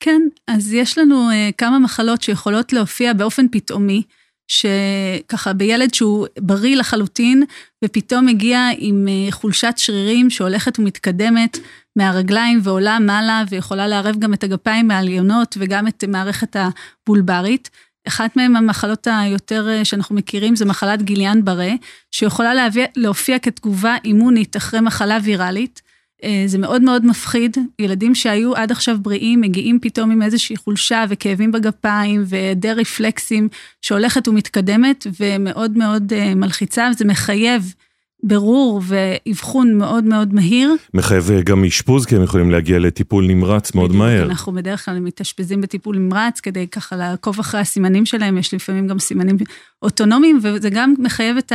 כן, 0.00 0.20
אז 0.46 0.72
יש 0.72 0.98
לנו 0.98 1.28
uh, 1.30 1.52
כמה 1.58 1.78
מחלות 1.78 2.22
שיכולות 2.22 2.72
להופיע 2.72 3.12
באופן 3.12 3.46
פתאומי, 3.52 4.02
שככה 4.50 5.52
בילד 5.52 5.94
שהוא 5.94 6.26
בריא 6.40 6.76
לחלוטין, 6.76 7.42
ופתאום 7.84 8.26
מגיע 8.26 8.68
עם 8.78 9.08
uh, 9.08 9.32
חולשת 9.32 9.74
שרירים 9.76 10.30
שהולכת 10.30 10.78
ומתקדמת 10.78 11.58
מהרגליים 11.96 12.60
ועולה 12.62 12.98
מעלה, 12.98 13.44
ויכולה 13.50 13.86
לערב 13.86 14.16
גם 14.18 14.34
את 14.34 14.44
הגפיים 14.44 14.90
העליונות 14.90 15.56
וגם 15.60 15.88
את 15.88 16.04
מערכת 16.08 16.56
הבולברית. 16.56 17.70
אחת 18.08 18.36
מהן 18.36 18.56
המחלות 18.56 19.06
היותר 19.10 19.68
אה, 19.68 19.84
שאנחנו 19.84 20.14
מכירים 20.14 20.56
זה 20.56 20.64
מחלת 20.64 21.02
גיליאן 21.02 21.44
ברה, 21.44 21.70
שיכולה 22.10 22.54
להביא, 22.54 22.86
להופיע 22.96 23.38
כתגובה 23.38 23.96
אימונית 24.04 24.56
אחרי 24.56 24.80
מחלה 24.80 25.18
ויראלית. 25.24 25.82
אה, 26.24 26.42
זה 26.46 26.58
מאוד 26.58 26.82
מאוד 26.82 27.06
מפחיד, 27.06 27.56
ילדים 27.78 28.14
שהיו 28.14 28.56
עד 28.56 28.70
עכשיו 28.70 28.98
בריאים 29.02 29.40
מגיעים 29.40 29.78
פתאום 29.82 30.10
עם 30.10 30.22
איזושהי 30.22 30.56
חולשה 30.56 31.04
וכאבים 31.08 31.52
בגפיים 31.52 32.22
והיעדר 32.26 32.74
רפלקסים 32.76 33.48
שהולכת 33.82 34.28
ומתקדמת 34.28 35.06
ומאוד 35.20 35.78
מאוד 35.78 36.12
אה, 36.12 36.34
מלחיצה, 36.34 36.88
וזה 36.94 37.04
מחייב 37.04 37.74
בירור 38.22 38.82
ואבחון 38.84 39.74
מאוד 39.74 40.04
מאוד 40.04 40.34
מהיר. 40.34 40.74
מחייב 40.94 41.30
גם 41.44 41.64
אשפוז, 41.64 42.06
כי 42.06 42.16
הם 42.16 42.22
יכולים 42.22 42.50
להגיע 42.50 42.78
לטיפול 42.78 43.26
נמרץ 43.26 43.74
מאוד 43.74 43.90
בדיוק, 43.90 44.02
מהר. 44.02 44.24
אנחנו 44.24 44.52
בדרך 44.52 44.84
כלל 44.84 45.00
מתאשפזים 45.00 45.60
בטיפול 45.60 45.96
נמרץ, 45.96 46.40
כדי 46.40 46.66
ככה 46.68 46.96
לעקוב 46.96 47.38
אחרי 47.38 47.60
הסימנים 47.60 48.06
שלהם, 48.06 48.38
יש 48.38 48.54
לפעמים 48.54 48.86
גם 48.86 48.98
סימנים 48.98 49.36
אוטונומיים, 49.82 50.38
וזה 50.42 50.70
גם 50.70 50.94
מחייב 50.98 51.36
את 51.36 51.52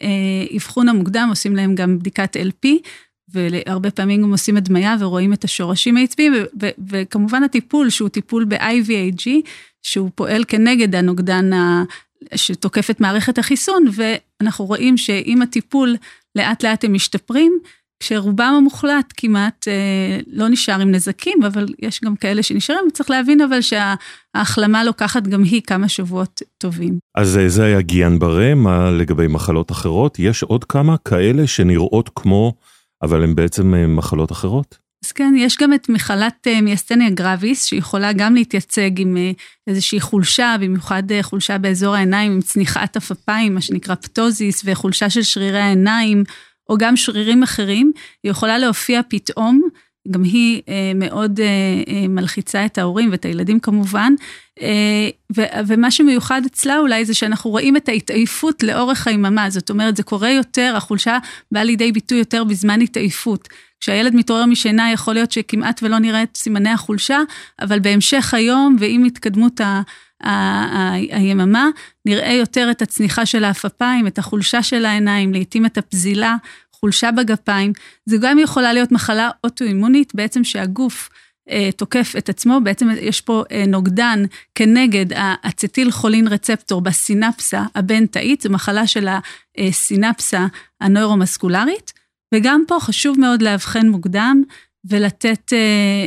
האבחון 0.00 0.88
המוקדם, 0.88 1.26
עושים 1.30 1.56
להם 1.56 1.74
גם 1.74 1.98
בדיקת 1.98 2.36
LP. 2.36 2.68
והרבה 3.28 3.90
פעמים 3.90 4.22
גם 4.22 4.30
עושים 4.30 4.56
הדמיה 4.56 4.96
ורואים 5.00 5.32
את 5.32 5.44
השורשים 5.44 5.96
העצביים, 5.96 6.32
וכמובן 6.88 7.42
הטיפול 7.42 7.90
שהוא 7.90 8.08
טיפול 8.08 8.44
ב-IVAG, 8.44 9.26
שהוא 9.82 10.10
פועל 10.14 10.44
כנגד 10.48 10.94
הנוגדן. 10.94 11.50
שתוקף 12.34 12.90
את 12.90 13.00
מערכת 13.00 13.38
החיסון, 13.38 13.84
ואנחנו 13.92 14.64
רואים 14.64 14.96
שעם 14.96 15.42
הטיפול 15.42 15.96
לאט 16.36 16.64
לאט 16.64 16.84
הם 16.84 16.92
משתפרים, 16.92 17.58
כשרובם 18.00 18.54
המוחלט 18.58 19.12
כמעט 19.16 19.68
אה, 19.68 20.20
לא 20.32 20.48
נשאר 20.48 20.80
עם 20.80 20.90
נזקים, 20.90 21.42
אבל 21.46 21.66
יש 21.82 22.00
גם 22.04 22.16
כאלה 22.16 22.42
שנשארים, 22.42 22.84
צריך 22.92 23.10
להבין 23.10 23.40
אבל 23.40 23.58
שההחלמה 23.60 24.84
לוקחת 24.84 25.22
גם 25.22 25.42
היא 25.42 25.62
כמה 25.62 25.88
שבועות 25.88 26.42
טובים. 26.58 26.98
אז 27.14 27.38
אה, 27.38 27.48
זה 27.48 27.64
היה 27.64 27.80
גיאן 27.80 28.18
ברה, 28.18 28.54
מה 28.54 28.90
לגבי 28.90 29.26
מחלות 29.26 29.70
אחרות? 29.70 30.18
יש 30.18 30.42
עוד 30.42 30.64
כמה 30.64 30.96
כאלה 31.04 31.46
שנראות 31.46 32.10
כמו... 32.16 32.52
אבל 33.02 33.22
הן 33.22 33.34
בעצם 33.34 33.74
אה, 33.74 33.86
מחלות 33.86 34.32
אחרות? 34.32 34.78
אז 35.04 35.12
כן, 35.12 35.34
יש 35.36 35.56
גם 35.56 35.74
את 35.74 35.88
מחלת 35.88 36.46
אה, 36.46 36.60
מיאסטניה 36.60 37.10
גרביס, 37.10 37.64
שיכולה 37.64 38.12
גם 38.12 38.34
להתייצג 38.34 39.00
עם 39.00 39.16
אה, 39.16 39.30
איזושהי 39.66 40.00
חולשה, 40.00 40.56
במיוחד 40.60 41.02
חולשה 41.22 41.58
באזור 41.58 41.94
העיניים, 41.94 42.32
עם 42.32 42.40
צניחת 42.40 42.96
עפפיים, 42.96 43.54
מה 43.54 43.60
שנקרא 43.60 43.94
פטוזיס, 43.94 44.62
וחולשה 44.64 45.10
של 45.10 45.22
שרירי 45.22 45.60
העיניים, 45.60 46.24
או 46.68 46.78
גם 46.78 46.96
שרירים 46.96 47.42
אחרים. 47.42 47.92
היא 48.22 48.30
יכולה 48.30 48.58
להופיע 48.58 49.00
פתאום, 49.08 49.68
גם 50.10 50.22
היא 50.22 50.62
אה, 50.68 50.92
מאוד 50.94 51.40
אה, 51.40 51.46
אה, 51.88 52.08
מלחיצה 52.08 52.66
את 52.66 52.78
ההורים 52.78 53.10
ואת 53.10 53.24
הילדים 53.24 53.60
כמובן, 53.60 54.12
אה, 54.62 55.08
ו- 55.36 55.66
ומה 55.66 55.90
שמיוחד 55.90 56.42
אצלה 56.46 56.78
אולי 56.78 57.04
זה 57.04 57.14
שאנחנו 57.14 57.50
רואים 57.50 57.76
את 57.76 57.88
ההתעייפות 57.88 58.62
לאורך 58.62 59.06
היממה, 59.06 59.50
זאת 59.50 59.70
אומרת 59.70 59.96
זה 59.96 60.02
קורה 60.02 60.30
יותר, 60.30 60.74
החולשה 60.76 61.18
באה 61.52 61.64
לידי 61.64 61.92
ביטוי 61.92 62.18
יותר 62.18 62.44
בזמן 62.44 62.80
התעייפות. 62.80 63.48
כשהילד 63.80 64.14
מתעורר 64.14 64.46
משינה 64.46 64.92
יכול 64.92 65.14
להיות 65.14 65.32
שכמעט 65.32 65.80
ולא 65.82 65.98
נראה 65.98 66.22
את 66.22 66.36
סימני 66.36 66.70
החולשה, 66.70 67.20
אבל 67.60 67.80
בהמשך 67.80 68.34
היום 68.34 68.76
ועם 68.78 69.04
התקדמות 69.04 69.60
ה... 69.60 69.82
היממה, 71.10 71.68
נראה 72.06 72.32
יותר 72.32 72.70
את 72.70 72.82
הצניחה 72.82 73.26
של 73.26 73.44
העפפיים, 73.44 74.06
את 74.06 74.18
החולשה 74.18 74.62
של 74.62 74.84
העיניים, 74.84 75.34
לעתים 75.34 75.66
את 75.66 75.78
הפזילה, 75.78 76.36
חולשה 76.84 77.10
בגפיים, 77.10 77.72
זה 78.06 78.16
גם 78.20 78.38
יכולה 78.38 78.72
להיות 78.72 78.92
מחלה 78.92 79.30
אוטואימונית, 79.44 80.14
בעצם 80.14 80.44
שהגוף 80.44 81.08
אה, 81.50 81.70
תוקף 81.76 82.14
את 82.18 82.28
עצמו, 82.28 82.58
בעצם 82.64 82.88
יש 83.00 83.20
פה 83.20 83.44
אה, 83.52 83.64
נוגדן 83.66 84.24
כנגד 84.54 85.06
האצטיל 85.14 85.90
חולין 85.90 86.28
רצפטור 86.28 86.80
בסינפסה 86.80 87.62
הבין-תאית, 87.74 88.40
זו 88.40 88.50
מחלה 88.50 88.86
של 88.86 89.08
הסינפסה 89.58 90.46
הנוירומסקולרית, 90.80 91.92
וגם 92.34 92.64
פה 92.68 92.76
חשוב 92.80 93.20
מאוד 93.20 93.42
לאבחן 93.42 93.88
מוקדם. 93.88 94.42
ולתת 94.84 95.52
אה, 95.52 95.58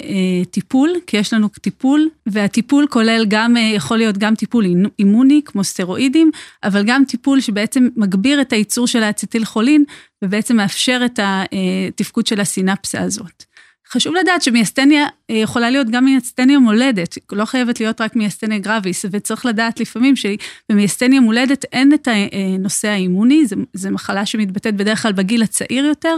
אה, 0.10 0.46
טיפול, 0.46 0.94
כי 1.08 1.18
יש 1.18 1.34
לנו 1.34 1.48
טיפול, 1.48 2.10
והטיפול 2.26 2.88
כולל 2.90 3.26
גם, 3.28 3.58
אה, 3.58 3.62
יכול 3.62 3.98
להיות 3.98 4.18
גם 4.18 4.36
טיפול 4.36 4.66
אימוני, 5.00 5.42
כמו 5.46 5.64
סטרואידים, 5.64 6.32
אבל 6.64 6.84
גם 6.86 7.04
טיפול 7.08 7.42
שבעצם 7.42 7.88
מגביר 7.96 8.42
את 8.42 8.54
הייצור 8.54 8.88
של 8.88 9.04
האצטיל 9.04 9.46
חולין, 9.46 9.84
ובעצם 10.24 10.56
מאפשר 10.56 11.02
את 11.06 11.20
התפקוד 11.24 12.28
של 12.28 12.42
הסינפסה 12.42 13.02
הזאת. 13.02 13.44
חשוב 13.90 14.16
לדעת 14.16 14.42
שמיאסטניה 14.42 15.08
אה, 15.30 15.36
יכולה 15.36 15.70
להיות 15.70 15.90
גם 15.90 16.06
מיאסטניה 16.06 16.60
מולדת, 16.60 17.18
לא 17.32 17.46
חייבת 17.46 17.80
להיות 17.80 18.02
רק 18.02 18.16
מיאסטניה 18.16 18.60
גרביס, 18.60 19.06
וצריך 19.12 19.46
לדעת 19.46 19.80
לפעמים 19.80 20.14
שבמיאסטניה 20.16 21.22
מולדת 21.22 21.66
אין 21.72 21.94
את 21.94 22.08
הנושא 22.08 22.88
האימוני, 22.88 23.44
זו 23.74 23.92
מחלה 23.92 24.26
שמתבטאת 24.26 24.76
בדרך 24.76 25.02
כלל 25.02 25.12
בגיל 25.12 25.44
הצעיר 25.44 25.86
יותר. 25.86 26.16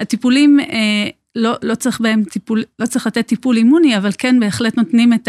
הטיפולים 0.00 0.60
אה, 0.60 1.08
לא, 1.36 1.54
לא 1.62 1.74
צריך 1.74 2.00
בהם 2.00 2.24
טיפול, 2.24 2.62
לא 2.78 2.86
צריך 2.86 3.06
לתת 3.06 3.26
טיפול 3.26 3.56
אימוני, 3.56 3.96
אבל 3.96 4.10
כן 4.18 4.40
בהחלט 4.40 4.76
נותנים 4.76 5.12
את 5.12 5.28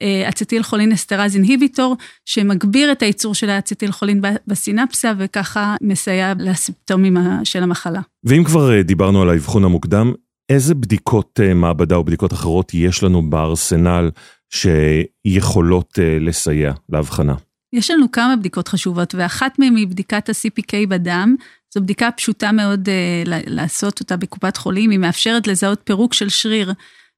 האצטיל 0.00 0.62
חולין 0.62 0.92
אסטרז 0.92 1.36
אינהיביטור, 1.36 1.96
שמגביר 2.24 2.92
את 2.92 3.02
הייצור 3.02 3.34
של 3.34 3.50
האצטיל 3.50 3.92
חולין 3.92 4.20
בסינפסה, 4.46 5.12
וככה 5.18 5.76
מסייע 5.82 6.32
לסימפטומים 6.38 7.16
של 7.44 7.62
המחלה. 7.62 8.00
ואם 8.24 8.44
כבר 8.44 8.76
אה, 8.76 8.82
דיברנו 8.82 9.22
על 9.22 9.30
האבחון 9.30 9.64
המוקדם, 9.64 10.12
איזה 10.48 10.74
בדיקות 10.74 11.40
אה, 11.42 11.54
מעבדה 11.54 11.96
או 11.96 12.04
בדיקות 12.04 12.32
אחרות 12.32 12.74
יש 12.74 13.02
לנו 13.02 13.30
בארסנל 13.30 14.10
שיכולות 14.50 15.98
אה, 15.98 16.18
לסייע 16.20 16.72
להבחנה? 16.88 17.34
יש 17.72 17.90
לנו 17.90 18.12
כמה 18.12 18.36
בדיקות 18.36 18.68
חשובות, 18.68 19.14
ואחת 19.14 19.58
מהן 19.58 19.76
היא 19.76 19.86
בדיקת 19.86 20.28
ה-CPK 20.28 20.88
בדם. 20.88 21.36
זו 21.74 21.80
בדיקה 21.80 22.10
פשוטה 22.10 22.52
מאוד 22.52 22.88
אה, 22.88 23.28
לעשות 23.46 24.00
אותה 24.00 24.16
בקופת 24.16 24.56
חולים, 24.56 24.90
היא 24.90 24.98
מאפשרת 24.98 25.46
לזהות 25.46 25.80
פירוק 25.84 26.14
של 26.14 26.28
שריר, 26.28 26.72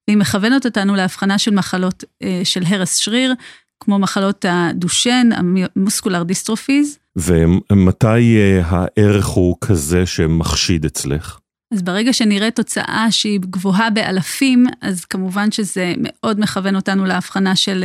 והיא 0.09 0.19
מכוונת 0.19 0.65
אותנו 0.65 0.95
להבחנה 0.95 1.39
של 1.39 1.55
מחלות 1.55 2.05
אה, 2.05 2.27
של 2.45 2.63
הרס 2.67 2.97
שריר, 2.97 3.35
כמו 3.81 3.99
מחלות 3.99 4.45
הדושן, 4.49 5.29
ה 5.77 5.82
muscular 5.82 6.23
dystrophies. 6.23 6.99
ומתי 7.17 8.07
אה, 8.07 8.65
הערך 8.67 9.27
הוא 9.27 9.57
כזה 9.61 10.07
שמחשיד 10.07 10.85
אצלך? 10.85 11.39
אז 11.75 11.83
ברגע 11.83 12.13
שנראה 12.13 12.51
תוצאה 12.51 13.07
שהיא 13.11 13.41
גבוהה 13.41 13.91
באלפים, 13.91 14.67
אז 14.81 15.05
כמובן 15.05 15.51
שזה 15.51 15.95
מאוד 15.99 16.41
מכוון 16.41 16.77
אותנו 16.77 17.05
להבחנה 17.05 17.57
של 17.57 17.85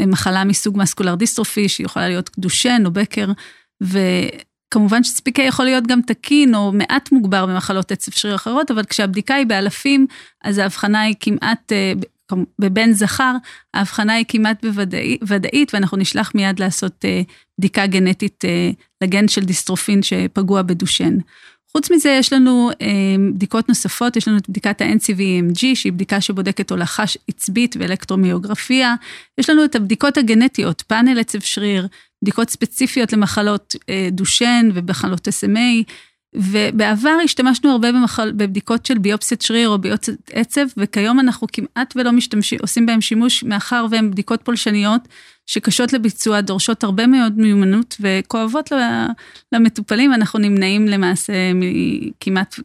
מחלה 0.00 0.44
מסוג 0.44 0.78
muscular 0.78 1.14
dystrophy, 1.14 1.68
שהיא 1.68 1.84
יכולה 1.84 2.08
להיות 2.08 2.30
דושן 2.38 2.82
או 2.86 2.90
בקר, 2.90 3.26
וכמובן 4.72 5.04
שספיקי 5.04 5.42
יכול 5.42 5.64
להיות 5.64 5.86
גם 5.86 6.00
תקין 6.02 6.54
או 6.54 6.72
מעט 6.72 7.12
מוגבר 7.12 7.46
במחלות 7.46 7.92
עצב 7.92 8.12
שריר 8.12 8.34
אחרות, 8.34 8.70
אבל 8.70 8.84
כשהבדיקה 8.84 9.34
היא 9.34 9.46
באלפים, 9.46 10.06
אז 10.44 10.58
ההבחנה 10.58 11.00
היא 11.00 11.14
כמעט, 11.20 11.72
בבן 12.58 12.92
זכר, 12.92 13.32
ההבחנה 13.74 14.12
היא 14.12 14.24
כמעט 14.28 14.64
בוודאית, 15.20 15.74
ואנחנו 15.74 15.96
נשלח 15.96 16.32
מיד 16.34 16.60
לעשות 16.60 17.04
בדיקה 17.58 17.86
גנטית 17.86 18.44
לגן 19.02 19.28
של 19.28 19.44
דיסטרופין 19.44 20.02
שפגוע 20.02 20.62
בדושן. 20.62 21.18
חוץ 21.72 21.90
מזה 21.90 22.08
יש 22.08 22.32
לנו 22.32 22.70
אה, 22.80 22.86
בדיקות 23.34 23.68
נוספות, 23.68 24.16
יש 24.16 24.28
לנו 24.28 24.38
את 24.38 24.48
בדיקת 24.48 24.80
ה-NCVMG 24.80 25.60
שהיא 25.74 25.92
בדיקה 25.92 26.20
שבודקת 26.20 26.70
הולכה 26.70 27.04
עצבית 27.28 27.76
ואלקטרומיוגרפיה, 27.78 28.94
יש 29.38 29.50
לנו 29.50 29.64
את 29.64 29.74
הבדיקות 29.74 30.18
הגנטיות, 30.18 30.82
פאנל 30.86 31.20
עצב 31.20 31.40
שריר, 31.40 31.86
בדיקות 32.22 32.50
ספציפיות 32.50 33.12
למחלות 33.12 33.74
אה, 33.88 34.08
דושן 34.12 34.68
ומחלות 34.74 35.28
SMA, 35.28 35.92
ובעבר 36.34 37.16
השתמשנו 37.24 37.70
הרבה 37.70 37.92
במחל, 37.92 38.32
בבדיקות 38.32 38.86
של 38.86 38.98
ביופסיית 38.98 39.42
שריר 39.42 39.68
או 39.68 39.78
ביופסיית 39.78 40.30
עצב, 40.32 40.66
וכיום 40.76 41.20
אנחנו 41.20 41.46
כמעט 41.52 41.94
ולא 41.96 42.12
משתמשים, 42.12 42.58
עושים 42.62 42.86
בהם 42.86 43.00
שימוש 43.00 43.44
מאחר 43.44 43.86
והן 43.90 44.10
בדיקות 44.10 44.42
פולשניות 44.42 45.08
שקשות 45.46 45.92
לביצוע, 45.92 46.40
דורשות 46.40 46.84
הרבה 46.84 47.06
מאוד 47.06 47.38
מיומנות 47.38 47.96
וכואבות 48.00 48.72
למטופלים, 49.52 50.14
אנחנו 50.14 50.38
נמנעים 50.38 50.88
למעשה 50.88 51.32
כמעט 52.20 52.60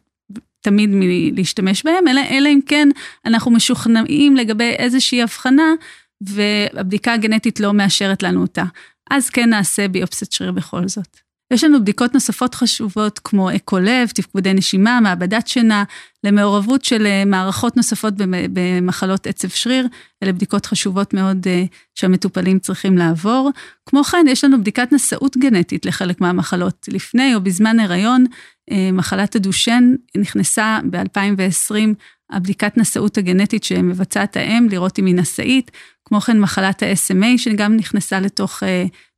תמיד 0.62 0.90
מלהשתמש 0.94 1.84
בהם, 1.84 2.08
אלא, 2.08 2.22
אלא 2.30 2.50
אם 2.50 2.60
כן 2.66 2.90
אנחנו 3.26 3.52
משוכנעים 3.52 4.36
לגבי 4.36 4.70
איזושהי 4.78 5.22
הבחנה, 5.22 5.74
והבדיקה 6.22 7.14
הגנטית 7.14 7.60
לא 7.60 7.74
מאשרת 7.74 8.24
לנו 8.24 8.42
אותה. 8.42 8.64
אז 9.10 9.30
כן 9.30 9.50
נעשה 9.50 9.88
ביופסיית 9.88 10.32
שריר 10.32 10.52
בכל 10.52 10.88
זאת. 10.88 11.18
יש 11.54 11.64
לנו 11.64 11.82
בדיקות 11.82 12.14
נוספות 12.14 12.56
חשובות 12.56 13.20
כמו 13.24 13.56
אקו 13.56 13.80
לב, 13.80 14.08
תפקודי 14.08 14.54
נשימה, 14.54 15.00
מעבדת 15.00 15.48
שינה, 15.48 15.84
למעורבות 16.24 16.86
של 16.86 17.06
אה, 17.06 17.26
מערכות 17.26 17.78
נוספות 17.78 18.14
במחלות 18.54 19.28
עצב 19.28 19.48
שריר, 19.48 19.88
אלה 20.24 20.32
בדיקות 20.32 20.66
חשובות 20.66 21.14
מאוד 21.14 21.48
אה, 21.48 21.64
שהמטופלים 21.96 22.60
צריכים 22.60 22.98
לעבור. 22.98 23.52
כמו 23.86 24.04
כן, 24.04 24.26
יש 24.30 24.44
לנו 24.44 24.62
בדיקת 24.62 24.92
נשאות 24.92 25.38
גנטית 25.38 25.86
לחלק 25.86 26.22
מהמחלות. 26.22 26.86
לפני 26.92 27.36
או 27.36 27.42
בזמן 27.42 27.80
הריון, 27.80 28.26
אה, 28.72 28.90
מחלת 28.94 29.36
הדושן 29.36 29.96
נכנסה 30.18 30.80
ב-2020, 30.90 31.94
הבדיקת 32.30 32.78
נשאות 32.78 33.18
הגנטית 33.18 33.64
שמבצעת 33.64 34.38
האם, 34.38 34.68
לראות 34.72 35.00
אם 35.00 35.06
היא 35.06 35.16
נשאית, 35.16 35.72
כמו 36.06 36.22
כן 36.22 36.40
מחלת 36.40 36.84
ה-SMA 36.84 37.38
שגם 37.38 37.76
נכנסה 37.76 38.20
לתוך 38.20 38.64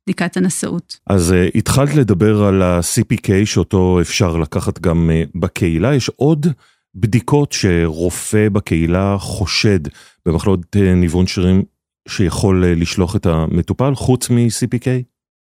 בדיקת 0.06 0.36
הנשאות. 0.36 0.98
אז 1.06 1.30
uh, 1.32 1.58
התחלת 1.58 1.94
לדבר 1.94 2.44
על 2.44 2.62
ה-CPK 2.62 3.30
שאותו 3.44 4.00
אפשר 4.00 4.36
לקחת 4.36 4.78
גם 4.78 5.10
uh, 5.10 5.30
בקהילה, 5.34 5.94
יש 5.94 6.08
עוד 6.08 6.46
בדיקות 6.94 7.52
שרופא 7.52 8.48
בקהילה 8.48 9.16
חושד 9.18 9.80
במחלות 10.26 10.76
uh, 10.76 10.78
ניוון 10.96 11.26
שרירים 11.26 11.62
שיכול 12.08 12.64
uh, 12.64 12.80
לשלוח 12.80 13.16
את 13.16 13.26
המטופל 13.26 13.94
חוץ 13.94 14.30
מ-CPK? 14.30 14.86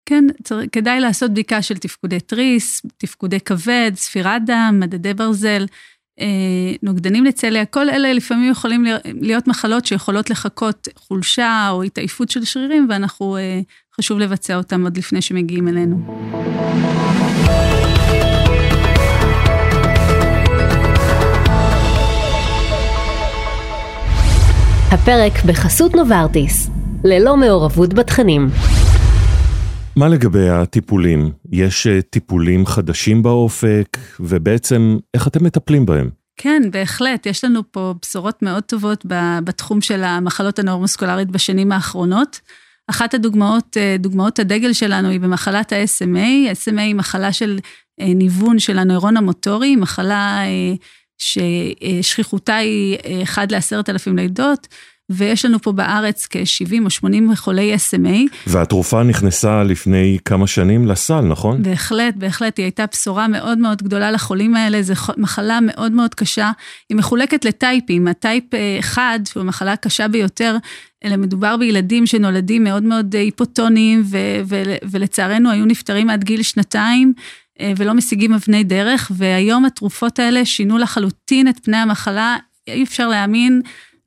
כן, 0.08 0.24
צר, 0.44 0.60
כדאי 0.72 1.00
לעשות 1.00 1.30
בדיקה 1.30 1.62
של 1.62 1.78
תפקודי 1.78 2.20
תריס, 2.20 2.82
תפקודי 2.96 3.40
כבד, 3.40 3.92
ספירת 3.94 4.42
דם, 4.46 4.76
מדדי 4.80 5.14
ברזל, 5.14 5.66
נוגדנים 6.82 7.24
לצליה, 7.24 7.64
כל 7.64 7.90
אלה 7.90 8.12
לפעמים 8.12 8.50
יכולים 8.50 8.84
להיות 9.04 9.48
מחלות 9.48 9.86
שיכולות 9.86 10.30
לחכות 10.30 10.88
חולשה 10.96 11.68
או 11.70 11.82
התעייפות 11.82 12.30
של 12.30 12.44
שרירים, 12.44 12.86
ואנחנו, 12.90 13.36
אה, 13.36 13.60
חשוב 13.98 14.18
לבצע 14.18 14.56
אותם 14.56 14.84
עוד 14.84 14.96
לפני 14.96 15.22
שמגיעים 15.22 15.68
אלינו. 15.68 15.96
הפרק 24.92 25.44
בחסות 25.46 25.94
נוברטיס, 25.94 26.70
ללא 27.04 27.36
מעורבות 27.36 27.94
בתכנים. 27.94 28.48
מה 29.96 30.08
לגבי 30.08 30.48
הטיפולים? 30.48 31.30
יש 31.52 31.86
אה, 31.86 32.02
טיפולים 32.02 32.66
חדשים 32.66 33.22
באופק, 33.22 33.98
ובעצם 34.20 34.98
איך 35.14 35.28
אתם 35.28 35.44
מטפלים 35.44 35.86
בהם? 35.86 36.10
כן, 36.36 36.62
בהחלט. 36.70 37.26
יש 37.26 37.44
לנו 37.44 37.60
פה 37.70 37.94
בשורות 38.02 38.42
מאוד 38.42 38.62
טובות 38.62 39.04
בתחום 39.44 39.80
של 39.80 40.04
המחלות 40.04 40.58
הנורמוסקולרית 40.58 41.28
בשנים 41.28 41.72
האחרונות. 41.72 42.40
אחת 42.90 43.14
הדוגמאות, 43.14 43.76
אה, 43.76 43.96
דוגמאות 43.98 44.38
הדגל 44.38 44.72
שלנו 44.72 45.08
היא 45.08 45.20
במחלת 45.20 45.72
ה-SMA. 45.72 46.52
SMA 46.52 46.80
היא 46.80 46.94
מחלה 46.94 47.32
של 47.32 47.58
אה, 48.00 48.14
ניוון 48.14 48.58
של 48.58 48.78
הנוירון 48.78 49.16
המוטורי, 49.16 49.76
מחלה 49.76 50.42
ששכיחותה 51.18 52.56
היא 52.56 52.98
1 53.22 53.52
ל-10,000 53.52 54.16
לידות. 54.16 54.68
ויש 55.10 55.44
לנו 55.44 55.58
פה 55.62 55.72
בארץ 55.72 56.26
כ-70 56.30 56.84
או 56.84 56.90
80 56.90 57.36
חולי 57.36 57.74
SMA. 57.74 58.36
והתרופה 58.46 59.02
נכנסה 59.02 59.62
לפני 59.62 60.18
כמה 60.24 60.46
שנים 60.46 60.86
לסל, 60.86 61.20
נכון? 61.20 61.62
בהחלט, 61.62 62.14
בהחלט, 62.16 62.58
היא 62.58 62.64
הייתה 62.64 62.84
בשורה 62.92 63.28
מאוד 63.28 63.58
מאוד 63.58 63.82
גדולה 63.82 64.10
לחולים 64.10 64.56
האלה, 64.56 64.82
זו 64.82 64.94
מחלה 65.16 65.58
מאוד 65.62 65.92
מאוד 65.92 66.14
קשה. 66.14 66.50
היא 66.88 66.96
מחולקת 66.96 67.44
לטייפים, 67.44 68.08
הטייפ 68.08 68.44
1, 68.80 69.02
אה, 69.02 69.16
שהוא 69.30 69.40
המחלה 69.40 69.72
הקשה 69.72 70.08
ביותר, 70.08 70.56
אלא 71.04 71.16
מדובר 71.16 71.56
בילדים 71.56 72.06
שנולדים 72.06 72.64
מאוד 72.64 72.82
מאוד 72.82 73.14
אה, 73.14 73.20
היפוטוניים, 73.20 74.02
ו- 74.04 74.40
ו- 74.44 74.76
ולצערנו 74.90 75.50
היו 75.50 75.64
נפטרים 75.64 76.10
עד 76.10 76.24
גיל 76.24 76.42
שנתיים. 76.42 77.12
אה, 77.60 77.72
ולא 77.76 77.94
משיגים 77.94 78.32
אבני 78.32 78.64
דרך, 78.64 79.10
והיום 79.14 79.64
התרופות 79.64 80.18
האלה 80.18 80.44
שינו 80.44 80.78
לחלוטין 80.78 81.48
את 81.48 81.58
פני 81.64 81.76
המחלה, 81.76 82.36
אי 82.68 82.82
אפשר 82.82 83.08
להאמין. 83.08 83.62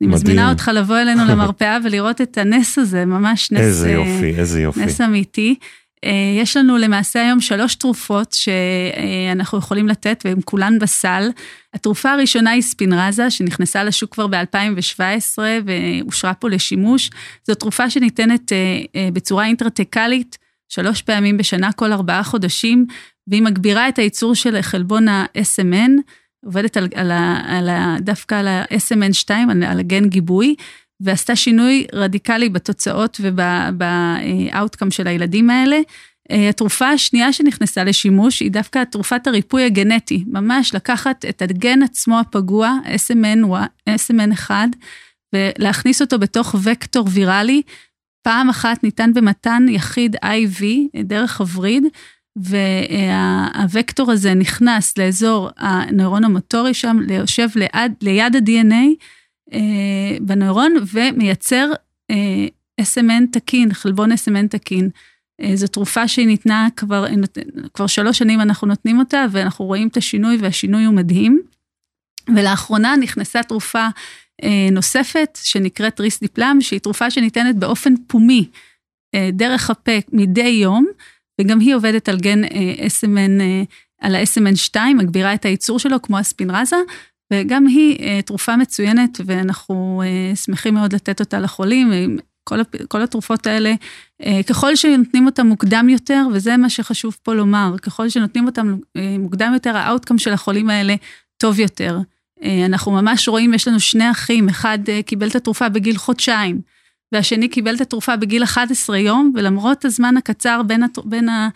אני. 0.06 0.14
מזמינה 0.14 0.50
אותך 0.50 0.70
לבוא 0.74 0.98
אלינו 0.98 1.24
למרפאה 1.30 1.78
ולראות 1.84 2.20
את 2.20 2.38
הנס 2.38 2.78
הזה, 2.78 3.04
ממש 3.04 3.52
נס... 3.52 3.60
איזה 3.60 3.90
יופי, 3.90 4.34
איזה 4.36 4.60
יופי. 4.60 4.80
נס 4.80 5.00
אמיתי. 5.00 5.54
אה, 6.04 6.10
יש 6.42 6.56
לנו 6.56 6.78
למעשה 6.78 7.20
היום 7.20 7.40
שלוש 7.40 7.74
תרופות 7.74 8.32
שאנחנו 8.32 9.58
יכולים 9.58 9.88
לתת, 9.88 10.22
והן 10.24 10.38
כולן 10.44 10.78
בסל. 10.78 11.30
התרופה 11.74 12.12
הראשונה 12.12 12.50
היא 12.50 12.62
ספינרזה, 12.62 13.30
שנכנסה 13.30 13.84
לשוק 13.84 14.14
כבר 14.14 14.26
ב-2017 14.26 15.38
ואושרה 15.64 16.34
פה 16.34 16.48
לשימוש. 16.48 17.10
זו 17.46 17.54
תרופה 17.54 17.90
שניתנת 17.90 18.52
אה, 18.52 18.56
אה, 18.96 19.08
בצורה 19.12 19.46
אינטרטקלית, 19.46 20.38
שלוש 20.68 21.02
פעמים 21.02 21.36
בשנה, 21.36 21.72
כל 21.72 21.92
ארבעה 21.92 22.22
חודשים, 22.22 22.86
והיא 23.26 23.42
מגבירה 23.42 23.88
את 23.88 23.98
הייצור 23.98 24.34
של 24.34 24.62
חלבון 24.62 25.08
ה-SMN. 25.08 25.90
עובדת 26.44 26.76
על, 26.76 26.88
על, 26.94 27.10
על, 27.46 27.68
על, 27.68 27.98
דווקא 28.00 28.34
על 28.34 28.48
ה-SMN2, 28.48 29.30
על, 29.50 29.62
על 29.62 29.80
הגן 29.80 30.08
גיבוי, 30.08 30.54
ועשתה 31.00 31.36
שינוי 31.36 31.86
רדיקלי 31.92 32.48
בתוצאות 32.48 33.20
וב-outcome 33.22 34.90
של 34.90 35.06
הילדים 35.06 35.50
האלה. 35.50 35.76
אה, 36.30 36.48
התרופה 36.48 36.88
השנייה 36.88 37.32
שנכנסה 37.32 37.84
לשימוש 37.84 38.40
היא 38.40 38.50
דווקא 38.50 38.84
תרופת 38.84 39.26
הריפוי 39.26 39.64
הגנטי, 39.64 40.24
ממש 40.26 40.74
לקחת 40.74 41.24
את 41.28 41.42
הגן 41.42 41.82
עצמו 41.82 42.20
הפגוע, 42.20 42.78
SMN, 42.84 43.46
SMN1, 43.90 44.50
ולהכניס 45.34 46.02
אותו 46.02 46.18
בתוך 46.18 46.54
וקטור 46.62 47.08
ויראלי. 47.10 47.62
פעם 48.22 48.48
אחת 48.48 48.84
ניתן 48.84 49.14
במתן 49.14 49.66
יחיד 49.68 50.16
IV 50.16 50.64
דרך 51.04 51.40
הווריד, 51.40 51.84
והווקטור 52.36 54.12
הזה 54.12 54.34
נכנס 54.34 54.98
לאזור 54.98 55.50
הנוירון 55.56 56.24
המוטורי 56.24 56.74
שם, 56.74 56.98
יושב 57.10 57.48
ליד, 57.56 57.92
ליד 58.02 58.36
ה-DNA 58.36 59.04
אה, 59.52 60.16
בנוירון 60.20 60.74
ומייצר 60.92 61.70
אה, 62.10 62.46
SMN 62.80 63.32
תקין, 63.32 63.72
חלבון 63.72 64.12
SMN 64.12 64.48
תקין. 64.50 64.90
אה, 65.40 65.56
זו 65.56 65.66
תרופה 65.66 66.08
שהיא 66.08 66.26
ניתנה 66.26 66.68
כבר, 66.76 67.06
כבר 67.74 67.86
שלוש 67.86 68.18
שנים 68.18 68.40
אנחנו 68.40 68.66
נותנים 68.66 68.98
אותה 68.98 69.24
ואנחנו 69.30 69.64
רואים 69.64 69.88
את 69.88 69.96
השינוי 69.96 70.36
והשינוי 70.36 70.84
הוא 70.84 70.94
מדהים. 70.94 71.42
ולאחרונה 72.36 72.96
נכנסה 72.96 73.42
תרופה 73.42 73.86
נוספת 74.72 75.38
שנקראת 75.42 76.00
ריסדיפלם, 76.00 76.58
שהיא 76.60 76.80
תרופה 76.80 77.10
שניתנת 77.10 77.56
באופן 77.56 77.94
פומי 78.06 78.48
דרך 79.32 79.70
הפה 79.70 79.92
מדי 80.12 80.48
יום. 80.48 80.86
וגם 81.40 81.60
היא 81.60 81.74
עובדת 81.74 82.08
על 82.08 82.16
גן 82.16 82.44
אה, 82.44 82.74
SMN, 82.86 83.40
אה, 83.40 83.62
על 84.00 84.14
ה-SMN2, 84.14 84.76
מגבירה 84.98 85.34
את 85.34 85.44
הייצור 85.44 85.78
שלו 85.78 86.02
כמו 86.02 86.18
הספינרזה, 86.18 86.76
וגם 87.32 87.66
היא 87.66 87.98
אה, 88.00 88.22
תרופה 88.22 88.56
מצוינת 88.56 89.20
ואנחנו 89.26 90.02
שמחים 90.34 90.74
מאוד 90.74 90.94
לתת 90.94 91.20
אותה 91.20 91.38
לחולים. 91.38 92.18
כל, 92.48 92.58
כל 92.88 93.02
התרופות 93.02 93.46
האלה, 93.46 93.74
ככל 94.46 94.76
שנותנים 94.76 95.26
אותם 95.26 95.46
מוקדם 95.46 95.88
יותר, 95.88 96.26
וזה 96.32 96.56
מה 96.56 96.70
שחשוב 96.70 97.16
פה 97.22 97.34
לומר, 97.34 97.74
ככל 97.82 98.08
שנותנים 98.08 98.46
אותם 98.46 98.76
מוקדם 99.18 99.50
יותר, 99.54 99.76
ה 99.76 99.81
outcome 99.81 100.18
של 100.18 100.32
החולים 100.32 100.70
האלה 100.70 100.94
טוב 101.36 101.60
יותר. 101.60 101.98
אנחנו 102.66 102.92
ממש 102.92 103.28
רואים, 103.28 103.54
יש 103.54 103.68
לנו 103.68 103.80
שני 103.80 104.10
אחים, 104.10 104.48
אחד 104.48 104.78
קיבל 105.06 105.28
את 105.28 105.36
התרופה 105.36 105.68
בגיל 105.68 105.96
חודשיים, 105.96 106.60
והשני 107.14 107.48
קיבל 107.48 107.74
את 107.74 107.80
התרופה 107.80 108.16
בגיל 108.16 108.44
11 108.44 108.98
יום, 108.98 109.32
ולמרות 109.34 109.84
הזמן 109.84 110.16
הקצר 110.16 110.60
בין, 110.66 110.82
הת... 110.82 110.98
בין, 111.04 111.28
ה... 111.28 111.48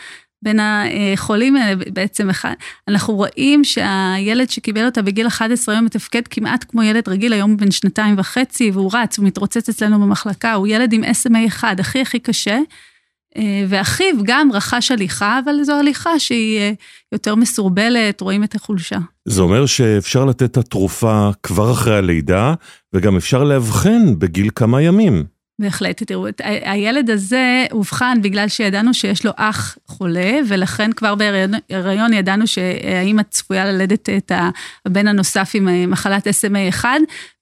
בין 0.43 0.59
החולים 0.63 1.57
האלה 1.57 1.85
בעצם, 1.93 2.29
אנחנו 2.89 3.15
רואים 3.15 3.65
שהילד 3.65 4.51
שקיבל 4.51 4.87
אותה 4.87 5.03
בגיל 5.03 5.27
11 5.27 5.75
יום 5.75 5.85
מתפקד 5.85 6.29
כמעט 6.29 6.65
כמו 6.69 6.83
ילד 6.83 7.09
רגיל, 7.09 7.33
היום 7.33 7.57
בן 7.57 7.71
שנתיים 7.71 8.15
וחצי, 8.19 8.71
והוא 8.71 8.91
רץ, 8.95 9.19
הוא 9.19 9.27
מתרוצץ 9.27 9.69
אצלנו 9.69 10.01
במחלקה, 10.01 10.55
הוא 10.55 10.67
ילד 10.67 10.93
עם 10.93 11.05
SMA 11.05 11.47
1, 11.49 11.81
הכי 11.81 12.01
הכי 12.01 12.19
קשה. 12.19 12.59
אה, 13.37 13.65
ואחיו 13.69 14.15
גם 14.25 14.53
רכש 14.53 14.91
הליכה, 14.91 15.41
אבל 15.45 15.63
זו 15.63 15.73
הליכה 15.75 16.19
שהיא 16.19 16.59
אה, 16.59 16.73
יותר 17.13 17.35
מסורבלת, 17.35 18.21
רואים 18.21 18.45
את 18.45 18.55
החולשה. 18.55 18.99
זה 19.25 19.43
אומר 19.43 19.67
שאפשר 19.67 20.25
לתת 20.25 20.43
את 20.43 20.57
התרופה 20.57 21.31
כבר 21.43 21.73
אחרי 21.73 21.97
הלידה, 21.97 22.55
וגם 22.93 23.17
אפשר 23.17 23.45
לאבחן 23.45 24.19
בגיל 24.19 24.51
כמה 24.55 24.83
ימים. 24.83 25.25
בהחלט, 25.61 26.03
תראו, 26.03 26.27
הילד 26.45 27.11
הזה 27.11 27.67
אובחן 27.73 28.19
בגלל 28.23 28.49
שידענו 28.49 28.95
שיש 28.95 29.25
לו 29.27 29.33
אח 29.37 29.79
חולה, 29.87 30.39
ולכן 30.49 30.93
כבר 30.93 31.15
בהיריון 31.15 32.13
ידענו 32.13 32.47
שהאימא 32.47 33.23
צפויה 33.23 33.65
ללדת 33.65 34.09
את 34.09 34.33
הבן 34.87 35.09
הנוסף 35.09 35.51
עם 35.55 35.69
אה, 35.69 35.87
מחלת 35.87 36.27
SMA1, 36.27 36.85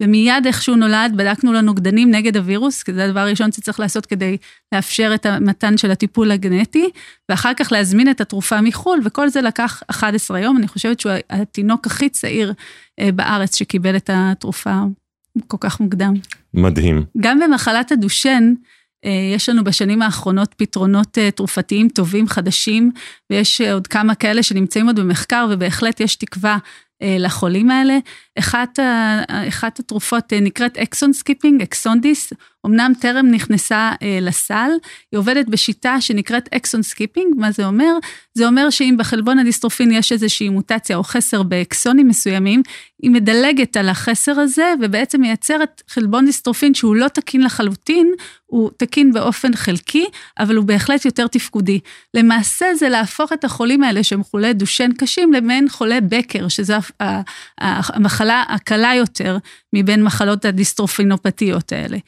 ומיד 0.03 0.47
איך 0.47 0.63
שהוא 0.63 0.77
נולד 0.77 1.13
בדקנו 1.17 1.53
לו 1.53 1.61
נוגדנים 1.61 2.11
נגד 2.11 2.37
הווירוס, 2.37 2.83
כי 2.83 2.93
זה 2.93 3.05
הדבר 3.05 3.21
הראשון 3.21 3.53
שצריך 3.53 3.81
לעשות 3.81 4.07
כדי 4.07 4.37
לאפשר 4.75 5.13
את 5.15 5.27
המתן 5.27 5.77
של 5.77 5.91
הטיפול 5.91 6.31
הגנטי, 6.31 6.91
ואחר 7.29 7.55
כך 7.57 7.73
להזמין 7.73 8.11
את 8.11 8.21
התרופה 8.21 8.61
מחו"ל, 8.61 9.01
וכל 9.05 9.29
זה 9.29 9.41
לקח 9.41 9.83
11 9.87 10.41
יום, 10.41 10.57
אני 10.57 10.69
חושבת 10.69 11.01
שהוא 11.01 11.13
התינוק 11.31 11.87
הכי 11.87 12.09
צעיר 12.09 12.53
אה, 13.01 13.13
בארץ 13.13 13.57
שקיבל 13.57 13.97
את 13.97 14.11
התרופה 14.13 14.83
כל 15.47 15.57
כך 15.61 15.81
מוקדם. 15.81 16.15
מדהים. 16.57 17.05
גם 17.21 17.41
במחלת 17.41 17.93
הדושן, 17.93 18.53
אה, 19.05 19.31
יש 19.35 19.49
לנו 19.49 19.65
בשנים 19.65 20.03
האחרונות 20.03 20.55
פתרונות 20.57 21.19
אה, 21.19 21.31
תרופתיים 21.31 21.89
טובים, 21.89 22.29
חדשים, 22.29 22.91
ויש 23.31 23.61
אה, 23.61 23.73
עוד 23.73 23.87
כמה 23.87 24.15
כאלה 24.15 24.43
שנמצאים 24.43 24.87
עוד 24.87 25.01
במחקר, 25.01 25.47
ובהחלט 25.51 26.01
יש 26.01 26.17
תקווה 26.17 26.59
לחולים 27.19 27.71
האלה. 27.71 27.99
אחת, 28.39 28.79
אחת 29.29 29.79
התרופות 29.79 30.33
נקראת 30.33 30.79
exon 30.79 31.13
skipping, 31.13 31.63
Exondys, 31.63 32.33
אמנם 32.67 32.93
טרם 33.01 33.27
נכנסה 33.27 33.93
אה, 34.03 34.19
לסל, 34.21 34.71
היא 35.13 35.19
עובדת 35.19 35.49
בשיטה 35.49 36.01
שנקראת 36.01 36.49
exon 36.55 36.83
skipping, 36.83 37.35
מה 37.37 37.53
זה 37.53 37.67
אומר? 37.67 37.93
זה 38.35 38.47
אומר 38.47 38.71
שאם 38.71 38.95
בחלבון 38.99 39.39
הדיסטרופין 39.39 39.91
יש 39.93 40.13
איזושהי 40.13 40.49
מוטציה 40.49 40.97
או 40.97 41.03
חסר 41.03 41.43
באקסונים 41.43 42.09
מסוימים, 42.09 42.63
היא 43.03 43.11
מדלגת 43.11 43.77
על 43.77 43.89
החסר 43.89 44.41
הזה 44.41 44.73
ובעצם 44.81 45.21
מייצרת 45.21 45.83
חלבון 45.89 46.27
דיסטרופין 46.27 46.75
שהוא 46.75 46.97
לא 46.97 47.09
תקין 47.09 47.43
לחלוטין, 47.43 48.13
הוא 48.47 48.71
תקין 48.77 49.13
באופן 49.13 49.57
חלקי, 49.57 50.07
אבל 50.39 50.57
הוא 50.57 50.65
בהחלט 50.65 51.05
יותר 51.05 51.27
תפקודי. 51.27 51.81
למעשה 52.15 52.67
זה 52.75 52.89
להפוך 52.89 53.33
את 53.33 53.45
החולים 53.45 53.83
האלה 53.83 54.03
שהם 54.03 54.23
חולי 54.23 54.53
דושן 54.53 54.93
קשים 54.93 55.33
למעין 55.33 55.69
חולי 55.69 56.01
בקר, 56.01 56.49
שזו 56.49 56.75
המחלה 57.59 58.26
הקלה 58.49 58.95
יותר 58.95 59.39
מבין 59.73 60.03
מחלות 60.03 60.45
הדיסטרופינופתיות 60.45 61.73
האלה. 61.73 61.99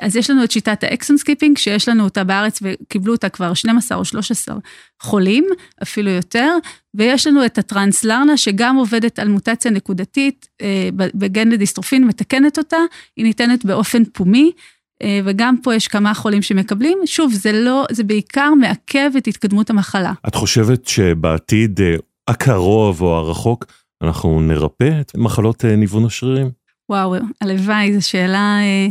אז 0.00 0.16
יש 0.16 0.30
לנו 0.30 0.44
את 0.44 0.50
שיטת 0.50 0.84
ה 0.84 0.91
exon 0.91 1.18
skipping, 1.18 1.58
שיש 1.58 1.88
לנו 1.88 2.04
אותה 2.04 2.24
בארץ 2.24 2.58
וקיבלו 2.62 3.12
אותה 3.12 3.28
כבר 3.28 3.54
12 3.54 3.98
או 3.98 4.04
13 4.04 4.56
חולים, 5.02 5.46
אפילו 5.82 6.10
יותר, 6.10 6.56
ויש 6.94 7.26
לנו 7.26 7.46
את 7.46 7.58
ה 7.58 7.65
Translarna 7.65 8.36
שגם 8.36 8.76
עובדת 8.76 9.18
על 9.18 9.28
מוטציה 9.28 9.70
נקודתית 9.70 10.48
בגן 11.14 11.48
לדיסטרופין, 11.48 12.04
מתקנת 12.04 12.58
אותה, 12.58 12.78
היא 13.16 13.24
ניתנת 13.24 13.64
באופן 13.64 14.04
פומי. 14.04 14.52
וגם 15.24 15.56
פה 15.62 15.74
יש 15.74 15.88
כמה 15.88 16.14
חולים 16.14 16.42
שמקבלים, 16.42 16.98
שוב, 17.06 17.32
זה 17.32 17.52
לא, 17.52 17.84
זה 17.90 18.04
בעיקר 18.04 18.54
מעכב 18.54 19.10
את 19.18 19.26
התקדמות 19.26 19.70
המחלה. 19.70 20.12
את 20.28 20.34
חושבת 20.34 20.86
שבעתיד 20.86 21.80
הקרוב 22.28 23.02
או 23.02 23.16
הרחוק, 23.16 23.64
אנחנו 24.06 24.40
נרפא 24.40 25.00
את 25.00 25.12
מחלות 25.16 25.64
ניוון 25.64 26.04
השרירים? 26.04 26.50
וואו, 26.88 27.14
הלוואי, 27.40 28.00
זו 28.00 28.08
שאלה, 28.08 28.58
אה, 28.60 28.88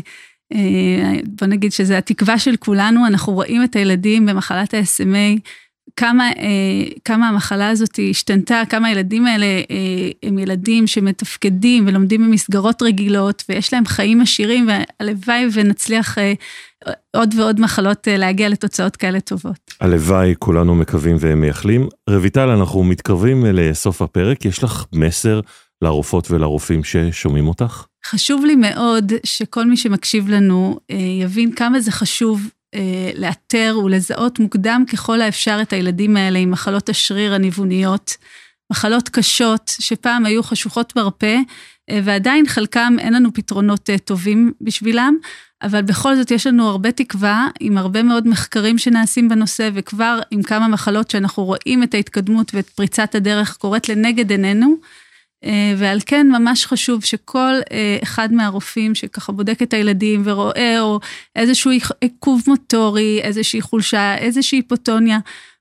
אה, 0.53 1.19
בוא 1.25 1.47
נגיד 1.47 1.71
שזה 1.71 1.97
התקווה 1.97 2.39
של 2.39 2.55
כולנו, 2.55 3.07
אנחנו 3.07 3.33
רואים 3.33 3.63
את 3.63 3.75
הילדים 3.75 4.25
במחלת 4.25 4.73
ה-SMA, 4.73 5.39
כמה, 5.95 6.29
אה, 6.29 6.85
כמה 7.05 7.29
המחלה 7.29 7.69
הזאת 7.69 7.99
השתנתה, 8.09 8.61
כמה 8.69 8.87
הילדים 8.87 9.25
האלה 9.25 9.45
הם 10.23 10.39
ילדים 10.39 10.87
שמתפקדים 10.87 11.87
ולומדים 11.87 12.27
במסגרות 12.27 12.81
רגילות 12.81 13.43
ויש 13.49 13.73
להם 13.73 13.85
חיים 13.85 14.21
עשירים 14.21 14.67
והלוואי 14.67 15.45
ונצליח 15.53 16.17
עוד 17.15 17.33
ועוד 17.37 17.61
מחלות 17.61 18.07
להגיע 18.11 18.49
לתוצאות 18.49 18.95
כאלה 18.95 19.19
טובות. 19.19 19.59
הלוואי, 19.81 20.33
כולנו 20.39 20.75
מקווים 20.75 21.15
ומייחלים. 21.19 21.87
רויטל, 22.09 22.49
אנחנו 22.49 22.83
מתקרבים 22.83 23.45
לסוף 23.45 24.01
הפרק, 24.01 24.45
יש 24.45 24.63
לך 24.63 24.85
מסר 24.95 25.39
לרופאות 25.83 26.31
ולרופאים 26.31 26.83
ששומעים 26.83 27.47
אותך? 27.47 27.85
חשוב 28.05 28.45
לי 28.45 28.55
מאוד 28.55 29.11
שכל 29.23 29.65
מי 29.65 29.77
שמקשיב 29.77 30.29
לנו 30.29 30.79
אה, 30.91 30.95
יבין 31.21 31.51
כמה 31.51 31.79
זה 31.79 31.91
חשוב 31.91 32.41
אה, 32.41 32.47
לאתר 33.15 33.79
ולזהות 33.85 34.39
מוקדם 34.39 34.83
ככל 34.91 35.21
האפשר 35.21 35.59
את 35.61 35.73
הילדים 35.73 36.17
האלה 36.17 36.39
עם 36.39 36.51
מחלות 36.51 36.89
השריר 36.89 37.33
הניווניות, 37.33 38.17
מחלות 38.71 39.09
קשות 39.09 39.71
שפעם 39.79 40.25
היו 40.25 40.43
חשוכות 40.43 40.95
מרפא, 40.95 41.37
אה, 41.89 41.99
ועדיין 42.03 42.47
חלקם 42.47 42.95
אין 42.99 43.13
לנו 43.13 43.33
פתרונות 43.33 43.89
טובים 44.05 44.51
בשבילם, 44.61 45.15
אבל 45.61 45.81
בכל 45.81 46.15
זאת 46.15 46.31
יש 46.31 46.47
לנו 46.47 46.67
הרבה 46.67 46.91
תקווה, 46.91 47.47
עם 47.59 47.77
הרבה 47.77 48.03
מאוד 48.03 48.27
מחקרים 48.27 48.77
שנעשים 48.77 49.29
בנושא, 49.29 49.69
וכבר 49.73 50.19
עם 50.31 50.43
כמה 50.43 50.67
מחלות 50.67 51.09
שאנחנו 51.09 51.43
רואים 51.43 51.83
את 51.83 51.93
ההתקדמות 51.93 52.51
ואת 52.55 52.69
פריצת 52.69 53.15
הדרך 53.15 53.57
קורית 53.57 53.89
לנגד 53.89 54.31
עינינו. 54.31 54.75
אה, 55.45 55.73
ועל 55.77 55.99
כן 56.05 56.27
ממש 56.31 56.65
חשוב 56.65 57.03
שכל 57.03 57.53
אה, 57.71 57.97
אחד 58.03 58.33
מהרופאים 58.33 58.95
שככה 58.95 59.31
בודק 59.31 59.61
את 59.61 59.73
הילדים 59.73 60.21
ורואה 60.25 60.81
או 60.81 60.99
איזשהו 61.35 61.71
עיכוב 62.01 62.41
מוטורי, 62.47 63.19
איזושהי 63.21 63.61
חולשה, 63.61 64.17
איזושהי 64.17 64.57
היפוטוניה, 64.57 65.19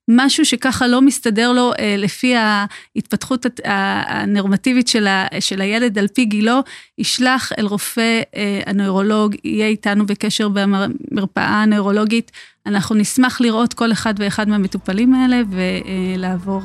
משהו 0.08 0.44
שככה 0.44 0.86
לא 0.86 1.02
מסתדר 1.02 1.52
לו 1.52 1.72
אה, 1.78 1.94
לפי 1.98 2.34
ההתפתחות 2.36 3.46
הנורמטיבית 3.64 4.88
של, 4.88 5.06
ה, 5.06 5.26
של 5.40 5.60
הילד 5.60 5.98
על 5.98 6.08
פי 6.08 6.24
גילו, 6.24 6.60
ישלח 6.98 7.52
אל 7.58 7.66
רופא 7.66 8.20
הנוירולוג, 8.66 9.34
יהיה 9.44 9.66
איתנו 9.66 10.06
בקשר 10.06 10.48
במרפאה 10.48 11.62
הנוירולוגית. 11.62 12.30
אנחנו 12.66 12.94
נשמח 12.94 13.40
לראות 13.40 13.74
כל 13.74 13.92
אחד 13.92 14.14
ואחד 14.18 14.48
מהמטופלים 14.48 15.14
האלה 15.14 15.42
ולעבור 15.50 16.60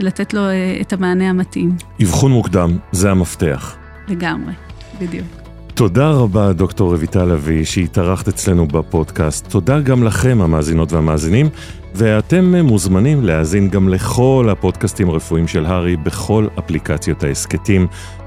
ולתת 0.00 0.34
לו 0.34 0.40
אה, 0.40 0.78
את 0.80 0.92
המענה 0.92 1.30
המתאים. 1.30 1.76
אבחון 2.02 2.32
מוקדם, 2.32 2.78
זה 2.92 3.10
המפתח. 3.10 3.76
לגמרי, 4.08 4.52
בדיוק. 5.00 5.26
תודה 5.74 6.10
רבה, 6.10 6.52
דוקטור 6.52 6.94
רויטל 6.94 7.24
לביא, 7.24 7.64
שהתארחת 7.64 8.28
אצלנו 8.28 8.66
בפודקאסט. 8.66 9.50
תודה 9.50 9.80
גם 9.80 10.04
לכם, 10.04 10.38
המאזינות 10.40 10.92
והמאזינים, 10.92 11.48
ואתם 11.94 12.54
מוזמנים 12.56 13.24
להאזין 13.24 13.68
גם 13.68 13.88
לכל 13.88 14.48
הפודקאסטים 14.52 15.10
הרפואיים 15.10 15.48
של 15.48 15.66
הארי 15.66 15.96
בכל 15.96 16.46
אפליקציות 16.58 17.24
ההסכתים. 17.24 17.86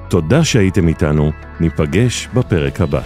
תודה 0.09 0.43
שהייתם 0.43 0.87
איתנו, 0.87 1.31
ניפגש 1.59 2.27
בפרק 2.33 2.81
הבא. 2.81 3.01